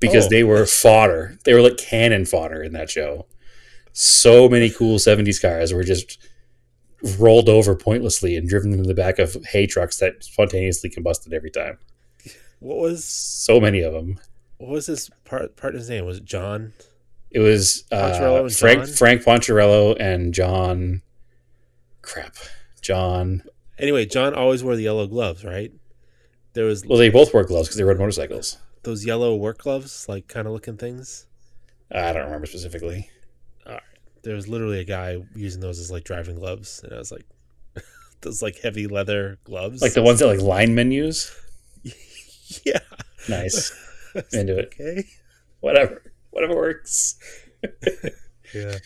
[0.07, 0.29] Because Oh.
[0.29, 1.37] they were fodder.
[1.43, 3.25] They were like cannon fodder in that show.
[3.93, 6.17] So many cool 70s cars were just
[7.19, 11.51] rolled over pointlessly and driven into the back of hay trucks that spontaneously combusted every
[11.51, 11.77] time.
[12.59, 14.19] What was So many of them.
[14.57, 16.05] what was his part partner's name?
[16.05, 16.73] Was it John?
[17.31, 18.87] It was uh, Frank John?
[18.95, 21.01] Frank Poncherello and John.
[22.01, 22.35] Crap,
[22.81, 23.43] John.
[23.77, 25.71] Anyway, John always wore the yellow gloves, right?
[26.53, 28.57] There was Well, they both wore gloves because they rode motorcycles.
[28.85, 31.27] Those yellow work gloves, like kind of looking things.
[31.91, 33.09] I don't remember specifically.
[34.23, 37.27] There was literally a guy using those as like driving gloves, and I was like,
[38.21, 41.31] those like heavy leather gloves, Like the ones that like linemen use.
[42.65, 42.79] yeah.
[43.29, 43.71] Nice.
[44.33, 44.73] Into it.
[44.73, 45.03] Okay.
[45.59, 46.11] Whatever.
[46.31, 47.19] Whatever works.
[48.51, 48.77] Yeah.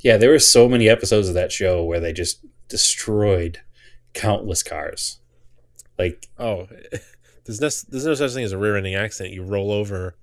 [0.00, 3.60] Yeah, there were so many episodes of that show where they just destroyed
[4.14, 5.20] countless cars.
[5.98, 6.68] Like Oh,
[7.44, 9.34] there's no there's no such thing as a rear-ending accident.
[9.34, 10.14] You roll over,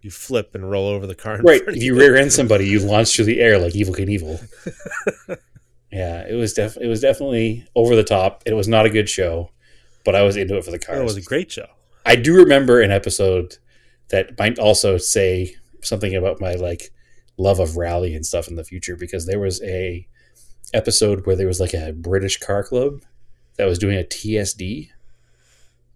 [0.00, 1.40] you flip and roll over the car.
[1.42, 5.38] right, if you rear end somebody, you launch through the air like Evel Knievel.
[5.92, 8.42] yeah, it was def- it was definitely over the top.
[8.46, 9.50] It was not a good show,
[10.04, 10.98] but I was into it for the cars.
[10.98, 11.66] It was a great show.
[12.04, 13.58] I do remember an episode
[14.08, 16.90] that might also say something about my like
[17.36, 20.06] love of rally and stuff in the future because there was a
[20.74, 23.02] episode where there was like a British car club
[23.56, 24.90] that was doing a TSD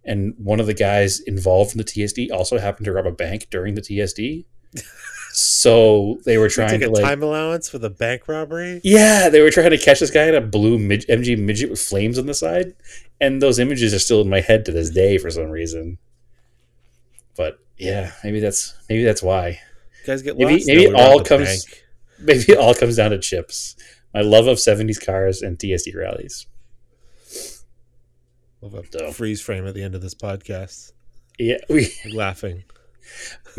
[0.07, 3.48] and one of the guys involved in the TSD also happened to rob a bank
[3.50, 4.44] during the TSD.
[5.32, 8.80] so they were trying take to a like time allowance for the bank robbery.
[8.84, 11.80] yeah, they were trying to catch this guy in a blue mid- MG midget with
[11.80, 12.74] flames on the side,
[13.20, 15.98] and those images are still in my head to this day for some reason.
[17.36, 19.48] But yeah, maybe that's maybe that's why.
[19.48, 20.66] You guys get Maybe- lost.
[20.66, 21.82] maybe it all comes- bank.
[22.18, 23.76] Maybe it all comes down to chips.
[24.14, 26.46] My love of '70s cars and TSD rallies.
[28.61, 29.12] We'll have So.
[29.12, 30.92] freeze frame at the end of this podcast.
[31.38, 31.92] Yeah, we.
[32.12, 32.64] Laughing.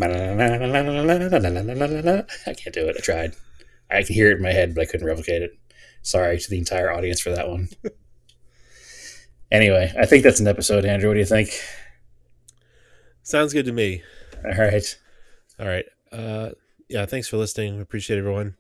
[2.48, 2.96] I can't do it.
[2.98, 3.36] I tried.
[3.90, 5.52] I can hear it in my head, but I couldn't replicate it.
[6.02, 7.70] Sorry to the entire audience for that one.
[9.52, 11.10] anyway, I think that's an episode, Andrew.
[11.10, 11.50] What do you think?
[13.24, 14.04] Sounds good to me.
[14.44, 14.98] All right.
[15.60, 15.86] All right.
[16.12, 16.50] Uh,
[16.90, 17.06] yeah.
[17.06, 17.76] Thanks for listening.
[17.76, 18.56] We appreciate everyone.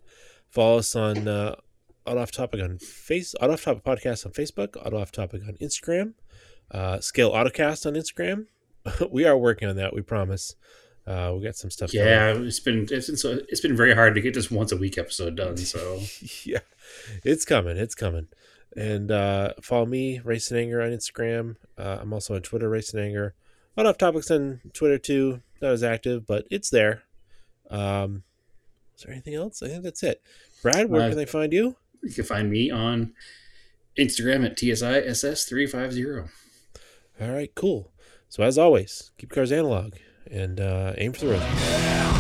[0.50, 1.56] Follow us on uh,
[2.06, 6.14] Off Topic on Face, Auto Off Topic Podcast on Facebook, Auto Off Topic on Instagram,
[6.72, 8.46] uh, Scale Autocast on Instagram.
[9.12, 9.94] we are working on that.
[9.94, 10.56] We promise.
[11.06, 11.94] Uh, we got some stuff.
[11.94, 14.78] Yeah, it's been it's been so it's been very hard to get this once a
[14.78, 15.56] week episode done.
[15.58, 16.02] So
[16.44, 16.60] yeah,
[17.24, 17.78] it's coming.
[17.78, 18.28] It's coming.
[18.76, 21.56] And uh, follow me, Race and Anger on Instagram.
[21.78, 23.34] Uh, I'm also on Twitter, Race and Anger.
[23.76, 25.42] A lot of topics on Twitter too.
[25.62, 27.04] Not as active, but it's there.
[27.72, 28.24] Um,
[28.96, 29.64] is there anything else?
[29.64, 30.22] I think that's it.
[30.62, 31.78] Brad, where Uh, can they find you?
[32.04, 33.14] you can find me on
[33.98, 36.30] Instagram at TSISS350.
[37.20, 37.92] All right, cool.
[38.30, 39.96] So as always, keep cars analog
[40.30, 42.17] and uh, aim for the roses.